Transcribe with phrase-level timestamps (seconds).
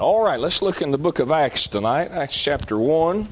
[0.00, 3.28] All right, let's look in the book of Acts tonight, Acts chapter 1.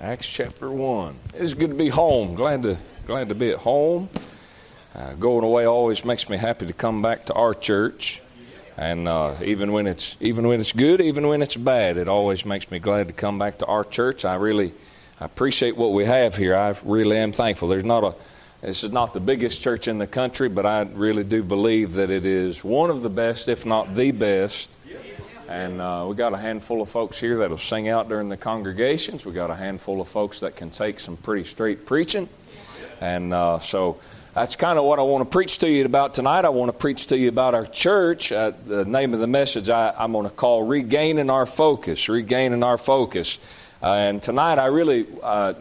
[0.00, 1.16] Acts chapter 1.
[1.34, 2.34] It's good to be home.
[2.34, 4.10] Glad to, glad to be at home.
[4.92, 8.20] Uh, going away always makes me happy to come back to our church.
[8.76, 12.44] And uh, even when it's even when it's good, even when it's bad, it always
[12.44, 14.24] makes me glad to come back to our church.
[14.24, 14.74] I really
[15.20, 16.56] I appreciate what we have here.
[16.56, 17.68] I really am thankful.
[17.68, 18.16] There's not a
[18.62, 22.10] this is not the biggest church in the country, but I really do believe that
[22.10, 24.72] it is one of the best, if not the best.
[25.48, 29.26] And uh, we got a handful of folks here that'll sing out during the congregations.
[29.26, 32.28] We got a handful of folks that can take some pretty straight preaching.
[33.00, 33.98] And uh, so
[34.32, 36.44] that's kind of what I want to preach to you about tonight.
[36.44, 38.30] I want to preach to you about our church.
[38.30, 42.08] Uh, the name of the message I, I'm going to call Regaining Our Focus.
[42.08, 43.40] Regaining Our Focus.
[43.82, 45.54] Uh, and tonight I really uh,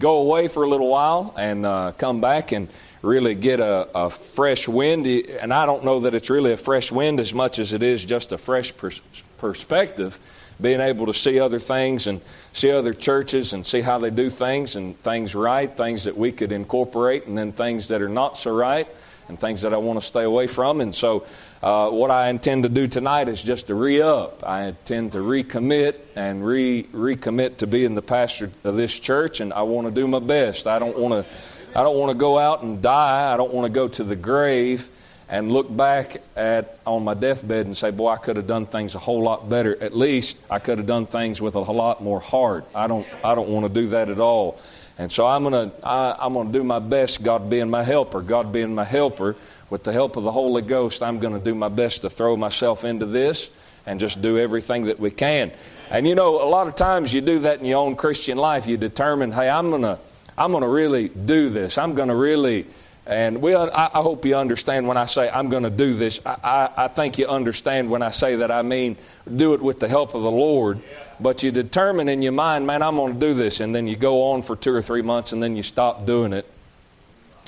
[0.00, 2.66] go away for a little while and uh, come back and
[3.02, 5.06] really get a, a, fresh wind.
[5.06, 8.04] And I don't know that it's really a fresh wind as much as it is
[8.04, 9.00] just a fresh pers-
[9.38, 10.18] perspective,
[10.60, 12.20] being able to see other things and
[12.52, 16.32] see other churches and see how they do things and things right, things that we
[16.32, 18.88] could incorporate, and then things that are not so right
[19.32, 20.82] and things that I want to stay away from.
[20.82, 21.24] And so,
[21.62, 24.46] uh, what I intend to do tonight is just to re up.
[24.46, 29.50] I intend to recommit and re recommit to being the pastor of this church, and
[29.54, 30.66] I want to do my best.
[30.66, 31.32] I don't want to.
[31.74, 33.32] I don't want to go out and die.
[33.32, 34.90] I don't want to go to the grave
[35.30, 38.94] and look back at on my deathbed and say, "Boy, I could have done things
[38.94, 39.82] a whole lot better.
[39.82, 43.06] At least I could have done things with a lot more heart." I don't.
[43.24, 44.58] I don't want to do that at all.
[45.02, 48.22] And so I'm going to I'm going to do my best, God being my helper,
[48.22, 49.34] God being my helper,
[49.68, 52.36] with the help of the Holy Ghost, I'm going to do my best to throw
[52.36, 53.50] myself into this
[53.84, 55.50] and just do everything that we can.
[55.90, 58.68] And you know, a lot of times you do that in your own Christian life.
[58.68, 59.98] You determine, hey, I'm going to
[60.38, 61.78] I'm going to really do this.
[61.78, 62.66] I'm going to really
[63.04, 66.20] and we, I, hope you understand when I say I'm going to do this.
[66.24, 68.96] I, I, I, think you understand when I say that I mean
[69.34, 70.80] do it with the help of the Lord.
[71.18, 73.58] But you determine in your mind, man, I'm going to do this.
[73.58, 76.32] And then you go on for two or three months and then you stop doing
[76.32, 76.46] it.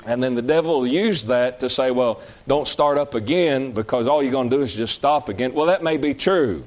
[0.05, 4.07] And then the devil will use that to say, well, don't start up again because
[4.07, 5.53] all you're going to do is just stop again.
[5.53, 6.65] Well, that may be true.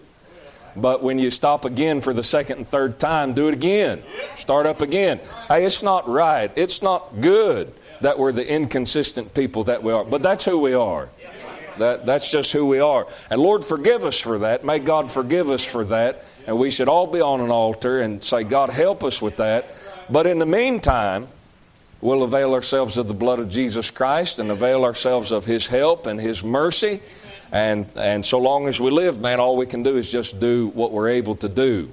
[0.74, 4.02] But when you stop again for the second and third time, do it again.
[4.34, 5.20] Start up again.
[5.46, 6.50] Hey, it's not right.
[6.56, 10.04] It's not good that we're the inconsistent people that we are.
[10.04, 11.08] But that's who we are.
[11.78, 13.06] That, that's just who we are.
[13.30, 14.64] And Lord, forgive us for that.
[14.64, 16.24] May God forgive us for that.
[16.46, 19.66] And we should all be on an altar and say, God, help us with that.
[20.10, 21.28] But in the meantime,
[22.00, 26.06] we'll avail ourselves of the blood of Jesus Christ and avail ourselves of His help
[26.06, 27.00] and His mercy.
[27.52, 30.68] And, and so long as we live, man, all we can do is just do
[30.68, 31.90] what we're able to do.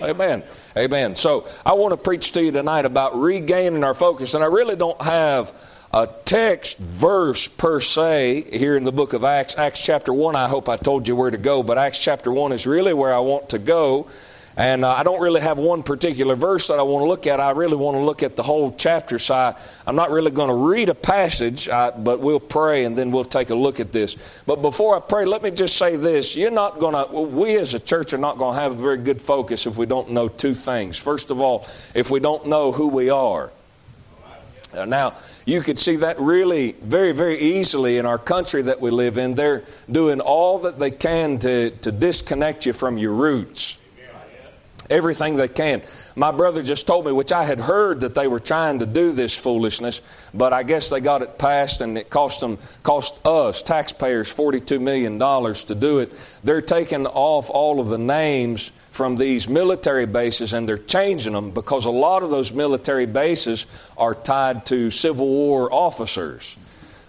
[0.00, 0.42] Amen.
[0.76, 1.14] Amen.
[1.14, 4.34] So I want to preach to you tonight about regaining our focus.
[4.34, 5.52] And I really don't have
[5.92, 9.56] a text verse per se here in the book of Acts.
[9.56, 12.50] Acts chapter 1, I hope I told you where to go, but Acts chapter 1
[12.50, 14.08] is really where I want to go.
[14.56, 17.40] And uh, I don't really have one particular verse that I want to look at.
[17.40, 19.18] I really want to look at the whole chapter.
[19.18, 19.54] So I,
[19.84, 23.24] am not really going to read a passage, I, but we'll pray and then we'll
[23.24, 24.16] take a look at this.
[24.46, 26.36] But before I pray, let me just say this.
[26.36, 28.98] You're not going to, we as a church are not going to have a very
[28.98, 30.98] good focus if we don't know two things.
[30.98, 33.50] First of all, if we don't know who we are.
[34.72, 35.14] Uh, now,
[35.46, 39.34] you could see that really very, very easily in our country that we live in.
[39.34, 43.78] They're doing all that they can to, to disconnect you from your roots
[44.90, 45.82] everything they can.
[46.16, 49.12] My brother just told me, which I had heard that they were trying to do
[49.12, 50.00] this foolishness,
[50.32, 54.80] but I guess they got it passed and it cost them, cost us, taxpayers, $42
[54.80, 56.12] million to do it.
[56.42, 61.50] They're taking off all of the names from these military bases and they're changing them
[61.50, 66.56] because a lot of those military bases are tied to Civil War officers.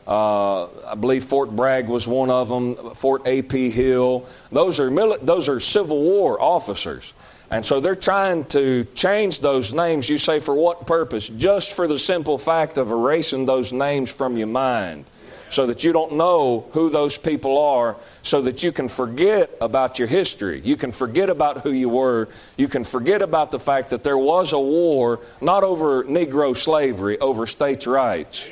[0.08, 3.72] Uh, I believe Fort Bragg was one of them, Fort A.P.
[3.72, 4.28] Hill.
[4.52, 7.14] Those are, mili- those are Civil War officers.
[7.52, 10.10] And so they're trying to change those names.
[10.10, 11.30] You say, for what purpose?
[11.30, 15.06] Just for the simple fact of erasing those names from your mind
[15.50, 20.00] so that you don't know who those people are, so that you can forget about
[20.00, 20.60] your history.
[20.62, 22.28] You can forget about who you were.
[22.58, 27.20] You can forget about the fact that there was a war, not over Negro slavery,
[27.20, 28.50] over states' rights.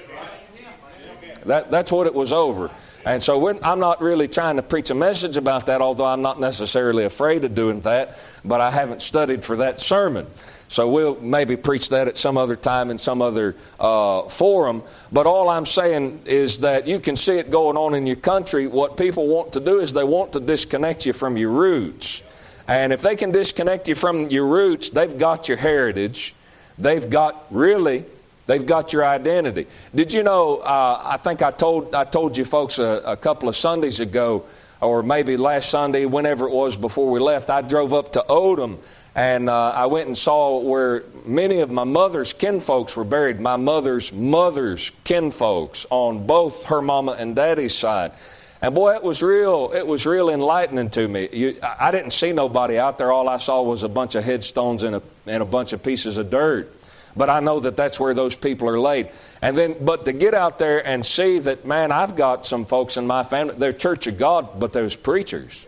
[1.46, 2.72] That, that's what it was over.
[3.05, 6.39] And so I'm not really trying to preach a message about that, although I'm not
[6.39, 10.27] necessarily afraid of doing that, but I haven't studied for that sermon.
[10.69, 14.81] So we'll maybe preach that at some other time in some other uh, forum.
[15.11, 18.65] But all I'm saying is that you can see it going on in your country.
[18.65, 22.23] What people want to do is they want to disconnect you from your roots.
[22.67, 26.33] And if they can disconnect you from your roots, they've got your heritage.
[26.79, 28.05] They've got really
[28.45, 29.68] They've got your identity.
[29.95, 30.57] Did you know?
[30.57, 34.44] Uh, I think I told I told you folks a, a, couple of Sundays ago,
[34.81, 38.80] or maybe last Sunday, whenever it was before we left, I drove up to Odom
[39.16, 43.40] and uh, I went and saw where many of my mother's kinfolks were buried.
[43.40, 48.13] My mother's mother's kinfolks on both her mama and daddy's side.
[48.62, 49.72] And boy, it was real.
[49.74, 51.30] It was real enlightening to me.
[51.31, 53.12] You, I didn't see nobody out there.
[53.12, 56.18] All I saw was a bunch of headstones and a, and a bunch of pieces
[56.18, 56.74] of dirt.
[57.15, 59.10] But I know that that's where those people are laid.
[59.42, 62.98] And then, but to get out there and see that, man, I've got some folks
[62.98, 63.56] in my family.
[63.57, 65.68] They're Church of God, but those preachers.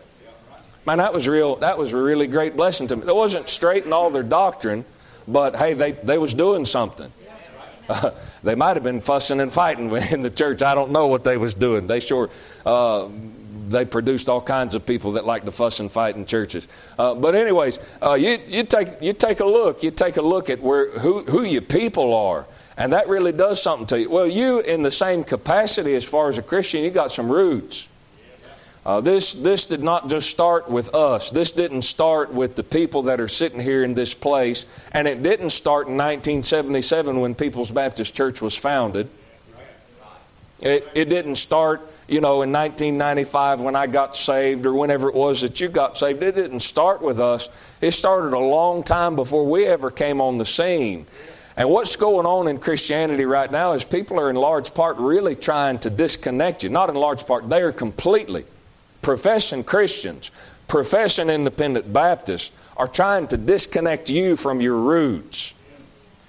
[0.86, 1.56] Man, that was real.
[1.56, 3.02] That was a really great blessing to me.
[3.06, 4.84] It wasn't straight in all their doctrine,
[5.26, 7.12] but hey, they they was doing something.
[7.88, 8.10] Uh,
[8.44, 10.62] they might have been fussing and fighting in the church.
[10.62, 11.88] I don't know what they was doing.
[11.88, 12.30] They sure
[12.64, 13.08] uh,
[13.68, 16.68] they produced all kinds of people that like to fuss and fight in churches.
[16.98, 19.82] Uh, but anyways, uh, you you take you take a look.
[19.82, 22.46] You take a look at where who who your people are.
[22.78, 24.10] And that really does something to you.
[24.10, 27.88] Well, you, in the same capacity as far as a Christian, you got some roots.
[28.84, 31.30] Uh, this, this did not just start with us.
[31.30, 34.66] This didn't start with the people that are sitting here in this place.
[34.92, 39.08] And it didn't start in 1977 when People's Baptist Church was founded.
[40.60, 45.14] It, it didn't start, you know, in 1995 when I got saved or whenever it
[45.14, 46.22] was that you got saved.
[46.22, 47.50] It didn't start with us.
[47.80, 51.06] It started a long time before we ever came on the scene.
[51.58, 55.34] And what's going on in Christianity right now is people are in large part really
[55.34, 56.68] trying to disconnect you.
[56.68, 58.44] Not in large part, they are completely
[59.00, 60.30] professing Christians,
[60.68, 65.54] professing independent Baptists are trying to disconnect you from your roots.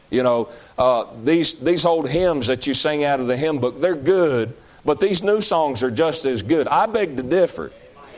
[0.09, 3.81] You know, uh, these, these old hymns that you sing out of the hymn book,
[3.81, 4.53] they're good,
[4.85, 6.67] but these new songs are just as good.
[6.67, 7.71] I beg to differ.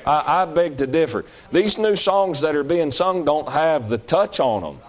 [0.05, 1.25] I, I beg to differ.
[1.51, 4.81] These new songs that are being sung don't have the touch on them.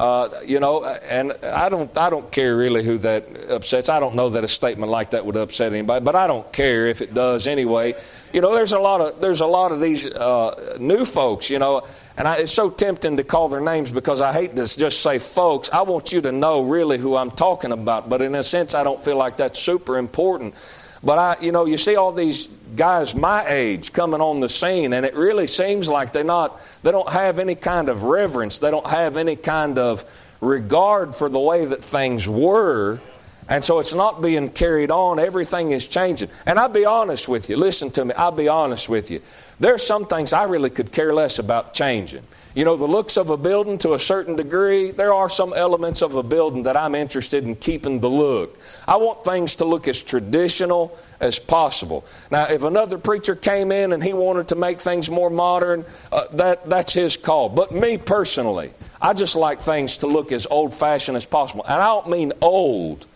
[0.00, 3.90] Uh, you know, and I don't, I don't care really who that upsets.
[3.90, 6.86] I don't know that a statement like that would upset anybody, but I don't care
[6.86, 7.94] if it does anyway.
[8.32, 11.50] You know, there's a lot of, there's a lot of these uh, new folks.
[11.50, 11.86] You know,
[12.16, 15.18] and I, it's so tempting to call their names because I hate to just say
[15.18, 15.68] folks.
[15.68, 18.82] I want you to know really who I'm talking about, but in a sense, I
[18.82, 20.54] don't feel like that's super important.
[21.02, 24.92] But I, you know, you see all these guys my age coming on the scene,
[24.92, 28.58] and it really seems like they're not, they don't have any kind of reverence.
[28.58, 30.04] They don't have any kind of
[30.40, 33.00] regard for the way that things were.
[33.48, 35.18] And so it's not being carried on.
[35.18, 36.30] Everything is changing.
[36.46, 37.56] And I'll be honest with you.
[37.56, 38.14] Listen to me.
[38.14, 39.20] I'll be honest with you.
[39.58, 42.22] There are some things I really could care less about changing.
[42.52, 46.02] You know, the looks of a building to a certain degree, there are some elements
[46.02, 48.58] of a building that I'm interested in keeping the look.
[48.88, 52.04] I want things to look as traditional as possible.
[52.28, 56.24] Now, if another preacher came in and he wanted to make things more modern, uh,
[56.32, 57.48] that, that's his call.
[57.48, 61.64] But me personally, I just like things to look as old fashioned as possible.
[61.64, 63.06] And I don't mean old,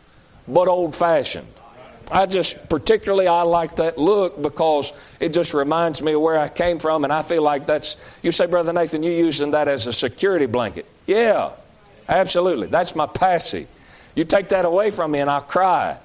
[0.46, 1.48] but old fashioned.
[2.10, 6.48] I just particularly I like that look because it just reminds me of where I
[6.48, 7.96] came from, and I feel like that's.
[8.22, 10.86] You say, Brother Nathan, you're using that as a security blanket?
[11.06, 11.50] Yeah,
[12.08, 12.66] absolutely.
[12.66, 13.66] That's my passy.
[14.14, 15.96] You take that away from me, and I'll cry.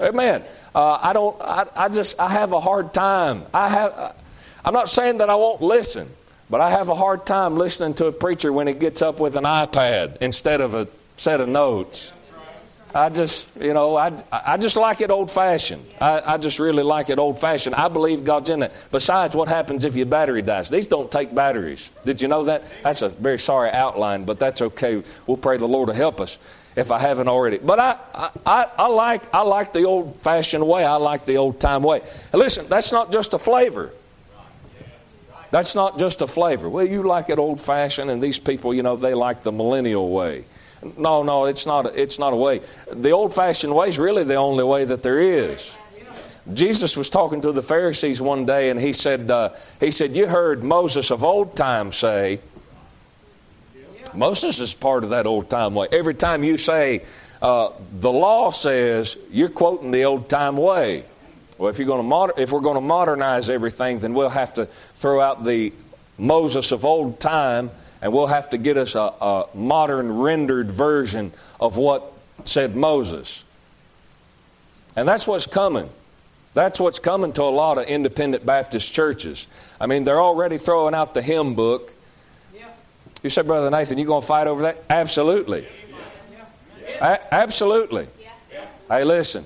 [0.00, 0.42] Amen.
[0.74, 1.40] Uh, I don't.
[1.40, 2.18] I, I, just.
[2.20, 3.44] I have a hard time.
[3.52, 4.16] I have.
[4.64, 6.08] I'm not saying that I won't listen,
[6.48, 9.36] but I have a hard time listening to a preacher when he gets up with
[9.36, 12.12] an iPad instead of a set of notes.
[12.94, 15.84] I just, you know, I, I just like it old fashioned.
[16.00, 17.74] I, I just really like it old fashioned.
[17.74, 18.72] I believe God's in it.
[18.90, 20.68] Besides, what happens if your battery dies?
[20.68, 21.90] These don't take batteries.
[22.04, 22.64] Did you know that?
[22.82, 25.02] That's a very sorry outline, but that's okay.
[25.26, 26.38] We'll pray the Lord to help us
[26.76, 27.58] if I haven't already.
[27.58, 27.96] But I,
[28.46, 30.84] I, I, like, I like the old fashioned way.
[30.84, 32.02] I like the old time way.
[32.32, 33.92] And listen, that's not just a flavor.
[35.50, 36.68] That's not just a flavor.
[36.68, 40.10] Well, you like it old fashioned, and these people, you know, they like the millennial
[40.10, 40.44] way.
[40.96, 42.60] No, no, it's not, it's not a way.
[42.90, 45.74] The old fashioned way is really the only way that there is.
[46.52, 50.26] Jesus was talking to the Pharisees one day, and he said, uh, he said, You
[50.26, 52.40] heard Moses of old time say,
[54.14, 55.86] Moses is part of that old time way.
[55.92, 57.02] Every time you say,
[57.42, 61.04] uh, the law says, you're quoting the old time way.
[61.58, 64.66] Well, if, you're to moder- if we're going to modernize everything, then we'll have to
[64.94, 65.72] throw out the
[66.18, 67.70] Moses of old time
[68.02, 72.12] and we'll have to get us a, a modern rendered version of what
[72.44, 73.44] said Moses.
[74.96, 75.88] And that's what's coming.
[76.54, 79.46] That's what's coming to a lot of independent Baptist churches.
[79.80, 81.92] I mean, they're already throwing out the hymn book.
[82.54, 82.66] Yeah.
[83.22, 84.82] You said, Brother Nathan, you going to fight over that?
[84.90, 85.66] Absolutely.
[86.82, 87.14] Yeah.
[87.14, 88.08] A- absolutely.
[88.20, 88.64] Yeah.
[88.88, 89.44] Hey, listen.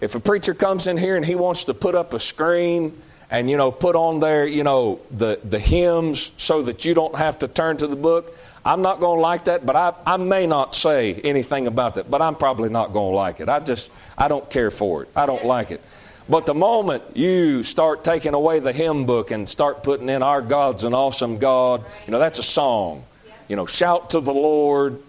[0.00, 3.50] If a preacher comes in here and he wants to put up a screen and
[3.50, 7.38] you know put on there you know the the hymns so that you don't have
[7.38, 10.46] to turn to the book i'm not going to like that but I, I may
[10.46, 13.90] not say anything about that but i'm probably not going to like it i just
[14.16, 15.80] i don't care for it i don't like it
[16.28, 20.42] But the moment you start taking away the hymn book and start putting in Our
[20.42, 23.04] God's an Awesome God, you know, that's a song.
[23.48, 25.00] You know, shout to the Lord.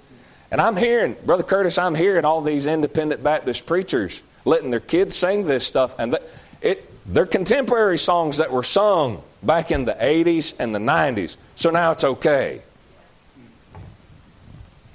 [0.51, 5.15] And I'm hearing, Brother Curtis, I'm hearing all these independent Baptist preachers letting their kids
[5.15, 5.97] sing this stuff.
[5.97, 6.19] And
[6.61, 11.37] it, they're contemporary songs that were sung back in the 80s and the 90s.
[11.55, 12.61] So now it's okay.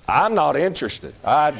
[0.06, 1.14] I'm not interested.
[1.24, 1.54] I,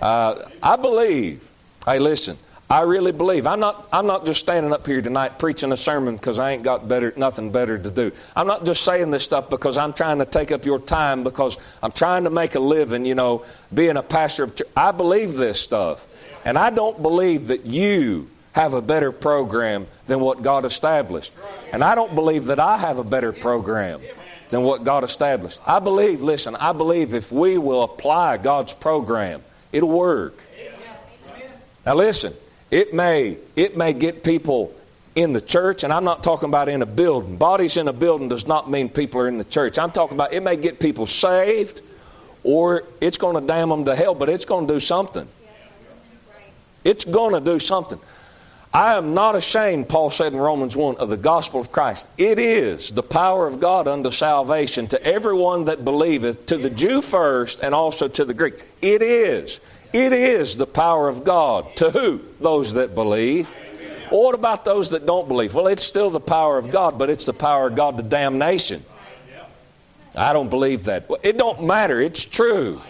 [0.00, 1.50] uh, I believe.
[1.84, 2.36] Hey, listen.
[2.68, 3.46] I really believe.
[3.46, 6.64] I'm not, I'm not just standing up here tonight preaching a sermon because I ain't
[6.64, 8.10] got better, nothing better to do.
[8.34, 11.56] I'm not just saying this stuff because I'm trying to take up your time because
[11.80, 14.66] I'm trying to make a living, you know, being a pastor of church.
[14.76, 16.08] I believe this stuff.
[16.44, 21.34] And I don't believe that you have a better program than what God established.
[21.74, 24.00] And I don't believe that I have a better program
[24.48, 25.60] than what God established.
[25.66, 30.40] I believe, listen, I believe if we will apply God's program, it'll work.
[31.84, 32.32] Now listen,
[32.70, 34.74] it may it may get people
[35.14, 37.36] in the church, and I'm not talking about in a building.
[37.36, 39.78] Bodies in a building does not mean people are in the church.
[39.78, 41.82] I'm talking about it may get people saved,
[42.42, 45.28] or it's going to damn them to hell, but it's going to do something.
[46.84, 48.00] It's going to do something.
[48.76, 52.06] I am not ashamed, Paul said in Romans 1, of the gospel of Christ.
[52.18, 57.00] It is the power of God unto salvation to everyone that believeth, to the Jew
[57.00, 58.62] first, and also to the Greek.
[58.82, 59.60] It is.
[59.94, 61.74] It is the power of God.
[61.76, 62.20] To who?
[62.38, 63.48] Those that believe.
[64.10, 65.54] What about those that don't believe?
[65.54, 68.84] Well, it's still the power of God, but it's the power of God to damnation.
[70.14, 71.06] I don't believe that.
[71.22, 71.98] It don't matter.
[71.98, 72.82] It's true.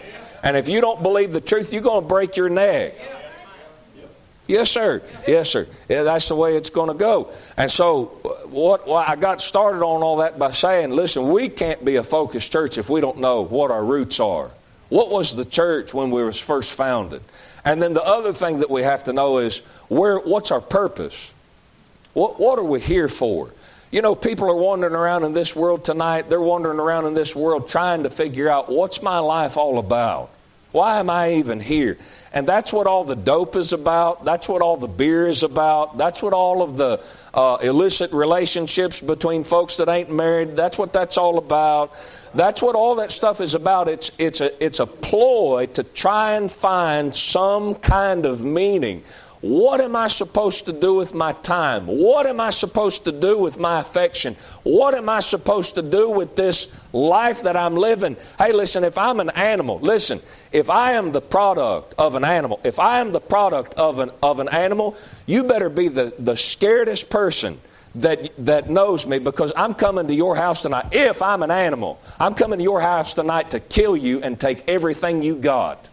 [0.43, 2.93] And if you don't believe the truth, you're going to break your neck.
[4.47, 5.01] Yes, sir.
[5.27, 5.67] Yes, sir.
[5.89, 7.31] Yeah, that's the way it's going to go.
[7.57, 8.05] And so,
[8.49, 12.03] what well, I got started on all that by saying, listen, we can't be a
[12.03, 14.49] focused church if we don't know what our roots are.
[14.89, 17.21] What was the church when we was first founded?
[17.65, 21.33] And then the other thing that we have to know is where what's our purpose?
[22.13, 23.51] What what are we here for?
[23.91, 26.29] You know, people are wandering around in this world tonight.
[26.29, 30.29] They're wandering around in this world trying to figure out what's my life all about?
[30.71, 31.97] Why am I even here?
[32.33, 34.25] And that's what all the dope is about.
[34.25, 35.97] That's what all the beer is about.
[35.97, 37.01] That's what all of the
[37.33, 41.93] uh, illicit relationships between folks that ain't married, that's what that's all about.
[42.33, 43.87] That's what all that stuff is about.
[43.87, 49.03] It's, it's, a, it's a ploy to try and find some kind of meaning
[49.41, 51.85] what am I supposed to do with my time?
[51.85, 54.35] What am I supposed to do with my affection?
[54.63, 58.17] What am I supposed to do with this life that I'm living?
[58.39, 62.59] Hey, listen, if I'm an animal, listen, if I am the product of an animal,
[62.63, 66.33] if I am the product of an, of an animal, you better be the, the
[66.33, 67.59] scaredest person
[67.93, 70.87] that, that knows me because I'm coming to your house tonight.
[70.91, 74.67] If I'm an animal, I'm coming to your house tonight to kill you and take
[74.67, 75.89] everything you got.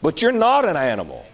[0.00, 1.26] But you're not an animal.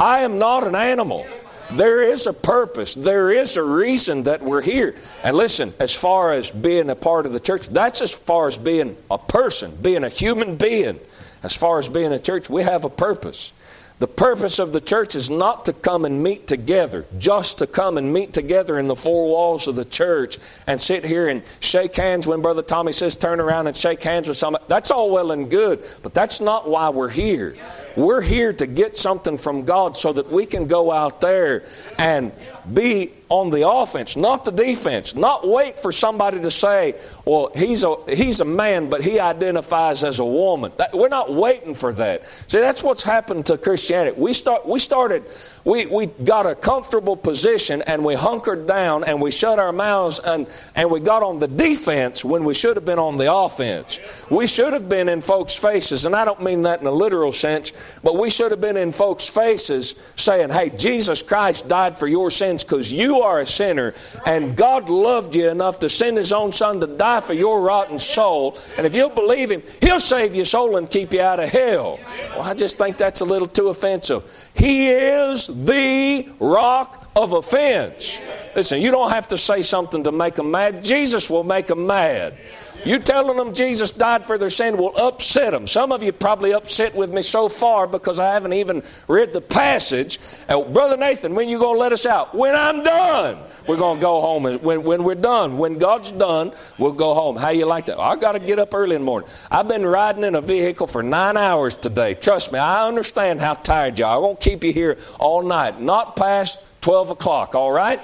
[0.00, 1.26] I am not an animal.
[1.72, 2.94] There is a purpose.
[2.94, 4.94] There is a reason that we're here.
[5.22, 8.58] And listen, as far as being a part of the church, that's as far as
[8.58, 11.00] being a person, being a human being.
[11.42, 13.52] As far as being a church, we have a purpose.
[14.00, 17.96] The purpose of the church is not to come and meet together, just to come
[17.96, 21.94] and meet together in the four walls of the church and sit here and shake
[21.94, 24.64] hands when Brother Tommy says turn around and shake hands with somebody.
[24.68, 27.56] That's all well and good, but that's not why we're here.
[27.96, 31.64] We're here to get something from God so that we can go out there
[31.98, 32.32] and
[32.72, 35.14] be on the offense, not the defense.
[35.14, 36.94] Not wait for somebody to say,
[37.24, 40.72] well, he's a, he's a man, but he identifies as a woman.
[40.76, 42.22] That, we're not waiting for that.
[42.48, 44.20] See, that's what's happened to Christianity.
[44.20, 45.24] We, start, we started
[45.64, 50.20] we, we got a comfortable position and we hunkered down and we shut our mouths
[50.22, 53.98] and, and we got on the defense when we should have been on the offense.
[54.28, 57.32] We should have been in folks' faces, and I don't mean that in a literal
[57.32, 62.06] sense, but we should have been in folks' faces saying, Hey, Jesus Christ died for
[62.06, 63.94] your sins because you are a sinner,
[64.26, 67.98] and God loved you enough to send His own Son to die for your rotten
[67.98, 68.58] soul.
[68.76, 71.98] And if you'll believe Him, He'll save your soul and keep you out of hell.
[72.30, 74.22] Well, I just think that's a little too offensive.
[74.54, 78.20] He is the rock of offense.
[78.54, 80.84] Listen, you don't have to say something to make them mad.
[80.84, 82.36] Jesus will make them mad.
[82.84, 85.66] You telling them Jesus died for their sin will upset them.
[85.66, 89.40] Some of you probably upset with me so far because I haven't even read the
[89.40, 90.20] passage.
[90.48, 92.34] Uh, Brother Nathan, when you going to let us out?
[92.34, 93.38] When I'm done.
[93.66, 94.42] We're going to go home.
[94.42, 97.36] When, when we're done, when God's done, we'll go home.
[97.36, 97.98] How you like that?
[97.98, 99.30] I got to get up early in the morning.
[99.50, 102.14] I've been riding in a vehicle for nine hours today.
[102.14, 104.16] Trust me, I understand how tired you are.
[104.16, 105.80] I won't keep you here all night.
[105.80, 108.00] Not past 12 o'clock, all right?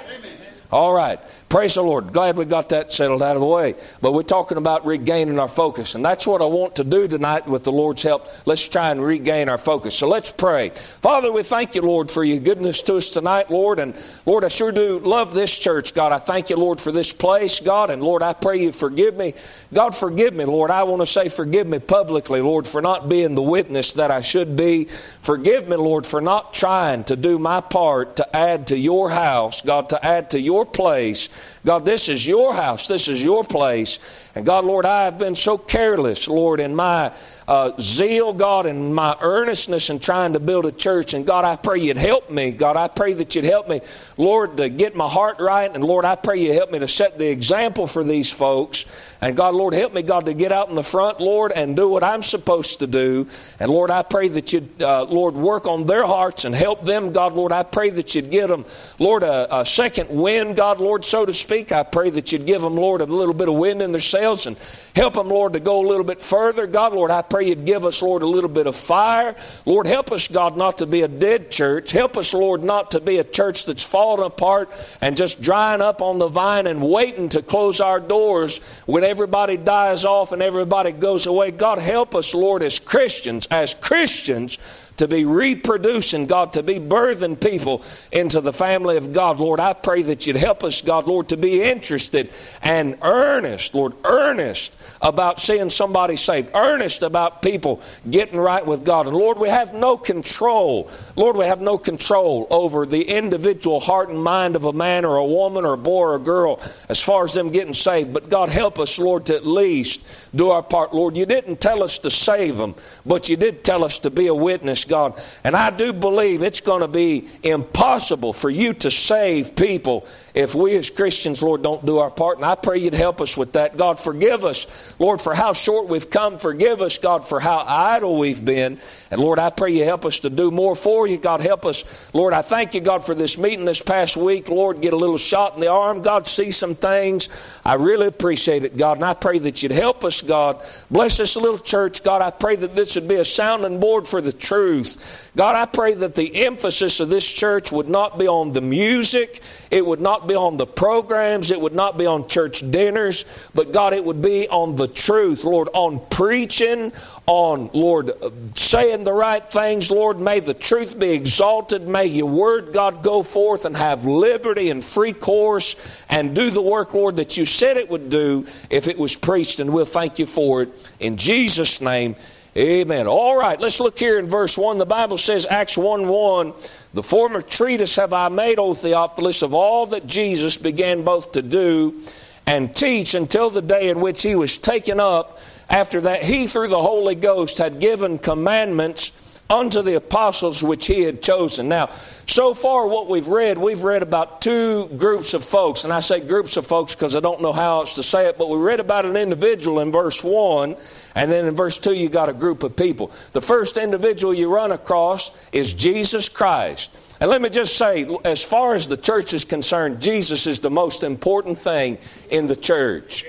[0.72, 1.20] All right.
[1.50, 2.12] Praise the Lord.
[2.12, 3.75] Glad we got that settled out of the way.
[4.00, 5.97] But we're talking about regaining our focus.
[5.97, 8.28] And that's what I want to do tonight with the Lord's help.
[8.47, 9.97] Let's try and regain our focus.
[9.97, 10.69] So let's pray.
[11.02, 13.80] Father, we thank you, Lord, for your goodness to us tonight, Lord.
[13.80, 16.12] And Lord, I sure do love this church, God.
[16.12, 17.90] I thank you, Lord, for this place, God.
[17.90, 19.35] And Lord, I pray you forgive me.
[19.75, 20.71] God, forgive me, Lord.
[20.71, 24.21] I want to say forgive me publicly, Lord, for not being the witness that I
[24.21, 24.85] should be.
[25.21, 29.62] Forgive me, Lord, for not trying to do my part to add to your house,
[29.62, 31.28] God, to add to your place.
[31.64, 32.88] God, this is your house.
[32.88, 33.99] This is your place.
[34.35, 37.12] And God, Lord, I have been so careless, Lord, in my
[37.50, 41.14] uh, zeal, God, and my earnestness in trying to build a church.
[41.14, 42.52] And God, I pray you'd help me.
[42.52, 43.80] God, I pray that you'd help me,
[44.16, 45.69] Lord, to get my heart right.
[45.69, 48.87] And Lord, I pray you help me to set the example for these folks.
[49.21, 51.88] And God, Lord, help me, God, to get out in the front, Lord, and do
[51.88, 53.26] what I'm supposed to do.
[53.59, 57.12] And Lord, I pray that you'd, uh, Lord, work on their hearts and help them,
[57.12, 57.50] God, Lord.
[57.50, 58.64] I pray that you'd give them,
[59.00, 61.73] Lord, a, a second wind, God, Lord, so to speak.
[61.73, 64.47] I pray that you'd give them, Lord, a little bit of wind in their sails
[64.47, 64.57] and
[64.95, 66.69] help them, Lord, to go a little bit further.
[66.69, 69.37] God, Lord, I pray you'd give us, Lord, a little bit of fire.
[69.64, 71.92] Lord, help us, God, not to be a dead church.
[71.92, 74.70] Help us, Lord, not to be a church that's falling apart
[75.00, 79.56] and just drying up on the vine and waiting to close our doors when everybody
[79.56, 81.50] dies off and everybody goes away.
[81.50, 84.59] God, help us, Lord, as Christians, as Christians,
[85.00, 89.40] to be reproducing, God, to be birthing people into the family of God.
[89.40, 92.30] Lord, I pray that you'd help us, God, Lord, to be interested
[92.61, 97.80] and earnest, Lord, earnest about seeing somebody saved, earnest about people
[98.11, 99.07] getting right with God.
[99.07, 100.90] And Lord, we have no control.
[101.16, 105.16] Lord, we have no control over the individual heart and mind of a man or
[105.16, 108.12] a woman or a boy or a girl as far as them getting saved.
[108.12, 110.04] But God, help us, Lord, to at least
[110.35, 110.95] do our part.
[110.95, 112.75] Lord, you didn't tell us to save them,
[113.07, 115.18] but you did tell us to be a witness God.
[115.42, 120.54] And I do believe it's going to be impossible for you to save people if
[120.54, 122.37] we as Christians, Lord, don't do our part.
[122.37, 123.76] And I pray you'd help us with that.
[123.76, 124.66] God, forgive us,
[124.99, 126.38] Lord, for how short we've come.
[126.38, 128.78] Forgive us, God, for how idle we've been.
[129.10, 131.18] And Lord, I pray you help us to do more for you.
[131.18, 131.84] God, help us.
[132.12, 134.49] Lord, I thank you, God, for this meeting this past week.
[134.49, 136.02] Lord, get a little shot in the arm.
[136.02, 137.28] God, see some things.
[137.64, 138.99] I really appreciate it, God.
[138.99, 140.64] And I pray that you'd help us, God.
[140.90, 142.23] Bless this little church, God.
[142.23, 145.30] I pray that this would be a sounding board for the truth.
[145.36, 149.43] God, I pray that the emphasis of this church would not be on the music,
[149.71, 153.73] it would not be on the programs, it would not be on church dinners, but
[153.73, 156.93] God, it would be on the truth, Lord, on preaching,
[157.26, 158.13] on, Lord,
[158.56, 160.19] saying the right things, Lord.
[160.19, 161.89] May the truth be exalted.
[161.89, 165.76] May your word, God, go forth and have liberty and free course
[166.09, 169.61] and do the work, Lord, that you said it would do if it was preached,
[169.61, 170.91] and we'll thank you for it.
[170.99, 172.17] In Jesus' name,
[172.56, 173.06] Amen.
[173.06, 174.78] All right, let's look here in verse 1.
[174.78, 176.52] The Bible says, Acts 1 1,
[176.93, 181.43] the former treatise have I made, O Theophilus, of all that Jesus began both to
[181.43, 182.03] do
[182.47, 185.39] and teach until the day in which he was taken up.
[185.69, 189.13] After that, he, through the Holy Ghost, had given commandments
[189.50, 191.69] unto the apostles which he had chosen.
[191.69, 191.91] Now,
[192.26, 195.82] so far, what we've read, we've read about two groups of folks.
[195.82, 198.39] And I say groups of folks because I don't know how else to say it,
[198.39, 200.76] but we read about an individual in verse 1,
[201.17, 203.10] and then in verse 2, you got a group of people.
[203.32, 206.91] The first individual you run across is Jesus Christ.
[207.19, 210.71] And let me just say, as far as the church is concerned, Jesus is the
[210.71, 211.99] most important thing
[212.30, 213.25] in the church.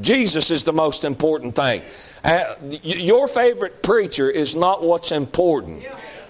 [0.00, 1.82] Jesus is the most important thing.
[2.22, 5.84] Uh, your favorite preacher is not what's important.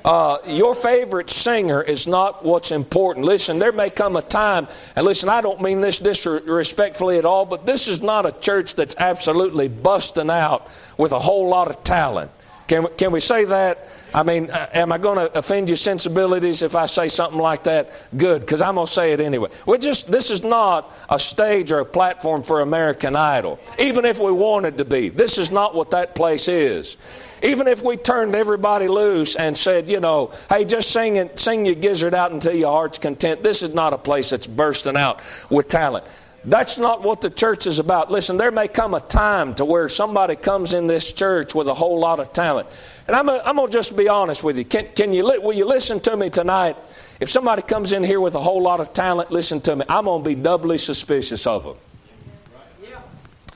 [0.05, 3.27] Uh, your favorite singer is not what's important.
[3.27, 7.45] Listen, there may come a time, and listen, I don't mean this disrespectfully at all,
[7.45, 11.83] but this is not a church that's absolutely busting out with a whole lot of
[11.83, 12.31] talent.
[12.69, 13.89] Can, can we say that?
[14.15, 17.65] I mean, uh, am I going to offend your sensibilities if I say something like
[17.65, 17.91] that?
[18.17, 19.51] Good, because I'm going to say it anyway.
[19.67, 23.59] We're just this is not a stage or a platform for American Idol.
[23.79, 26.97] Even if we wanted to be, this is not what that place is.
[27.43, 31.67] Even if we turned everybody loose and said, you know, hey, just sing it, sing
[31.67, 33.43] your gizzard out until your heart's content.
[33.43, 36.07] This is not a place that's bursting out with talent.
[36.47, 38.09] That's not what the church is about.
[38.09, 41.75] Listen, there may come a time to where somebody comes in this church with a
[41.75, 42.69] whole lot of talent.
[43.09, 44.65] And I'm, I'm going to just be honest with you.
[44.65, 45.25] Can, can you.
[45.25, 46.77] Will you listen to me tonight?
[47.19, 49.85] If somebody comes in here with a whole lot of talent, listen to me.
[49.89, 51.77] I'm going to be doubly suspicious of them.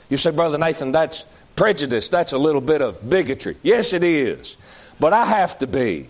[0.09, 2.11] You say, Brother Nathan, that's prejudice.
[2.11, 3.57] That's a little bit of bigotry.
[3.63, 4.57] Yes, it is.
[4.99, 6.09] But I have to be.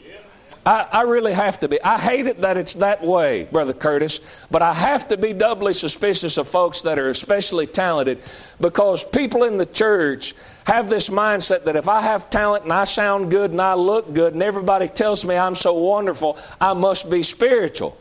[0.71, 1.83] I, I, really have to be.
[1.83, 4.21] I hate it that it's that way, Brother Curtis,
[4.53, 8.23] but I have to be doubly suspicious of folks that are especially talented
[8.61, 12.85] because people in the church have this mindset that if I have talent and I
[12.85, 17.11] sound good and I look good and everybody tells me I'm so wonderful, I must
[17.11, 17.99] be spiritual.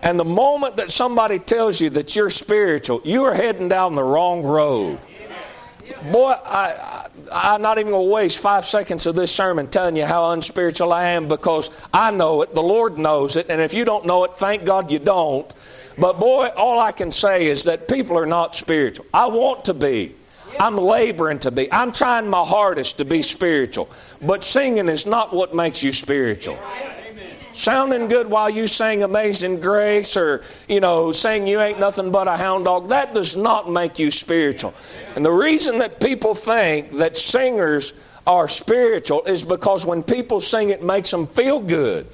[0.00, 4.02] And the moment that somebody tells you that you're spiritual, you are heading down the
[4.02, 4.98] wrong road.
[6.10, 9.94] Boy, I, I, am not even going to waste five seconds of this sermon telling
[9.94, 13.72] you how unspiritual I am because I know it, the Lord knows it, and if
[13.72, 15.52] you don't know it, thank God you don't.
[15.96, 19.06] But boy, all I can say is that people are not spiritual.
[19.14, 20.14] I want to be.
[20.58, 21.72] I'm laboring to be.
[21.72, 23.90] I'm trying my hardest to be spiritual.
[24.20, 26.58] But singing is not what makes you spiritual
[27.52, 32.28] sounding good while you sing Amazing Grace or, you know, saying you ain't nothing but
[32.28, 34.74] a hound dog, that does not make you spiritual.
[35.16, 37.94] And the reason that people think that singers
[38.26, 42.06] are spiritual is because when people sing, it makes them feel good.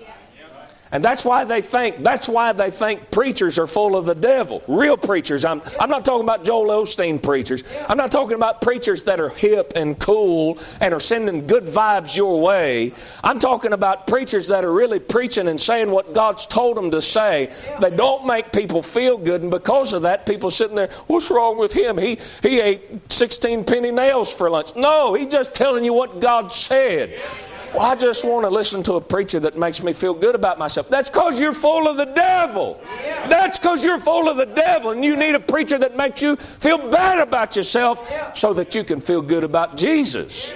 [0.90, 4.62] And that's why they think, that's why they think preachers are full of the devil.
[4.66, 5.44] Real preachers.
[5.44, 7.64] I'm, I'm not talking about Joel Osteen preachers.
[7.88, 12.16] I'm not talking about preachers that are hip and cool and are sending good vibes
[12.16, 12.92] your way.
[13.22, 17.03] I'm talking about preachers that are really preaching and saying what God's told them to
[17.03, 17.53] say.
[17.81, 21.59] They don't make people feel good, and because of that, people sitting there, what's wrong
[21.59, 21.98] with him?
[21.98, 24.74] He, he ate 16 penny nails for lunch.
[24.77, 27.14] No, he's just telling you what God said.
[27.74, 30.59] Well, I just want to listen to a preacher that makes me feel good about
[30.59, 30.88] myself.
[30.88, 32.81] That's because you're full of the devil.
[33.28, 36.37] That's because you're full of the devil, and you need a preacher that makes you
[36.37, 40.54] feel bad about yourself so that you can feel good about Jesus.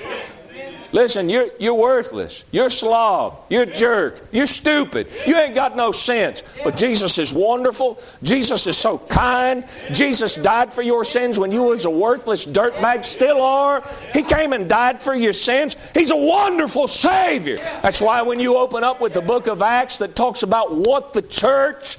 [0.93, 2.45] Listen, you're, you're worthless.
[2.51, 3.41] You're slob.
[3.49, 4.29] You're a jerk.
[4.31, 5.09] You're stupid.
[5.27, 6.43] You ain't got no sense.
[6.63, 7.99] But Jesus is wonderful.
[8.23, 9.65] Jesus is so kind.
[9.93, 13.05] Jesus died for your sins when you was a worthless dirtbag.
[13.07, 13.83] Still are.
[14.13, 15.77] He came and died for your sins.
[15.95, 17.57] He's a wonderful Savior.
[17.83, 21.15] That's why when you open up with the book of Acts that talks about what
[21.15, 21.97] the church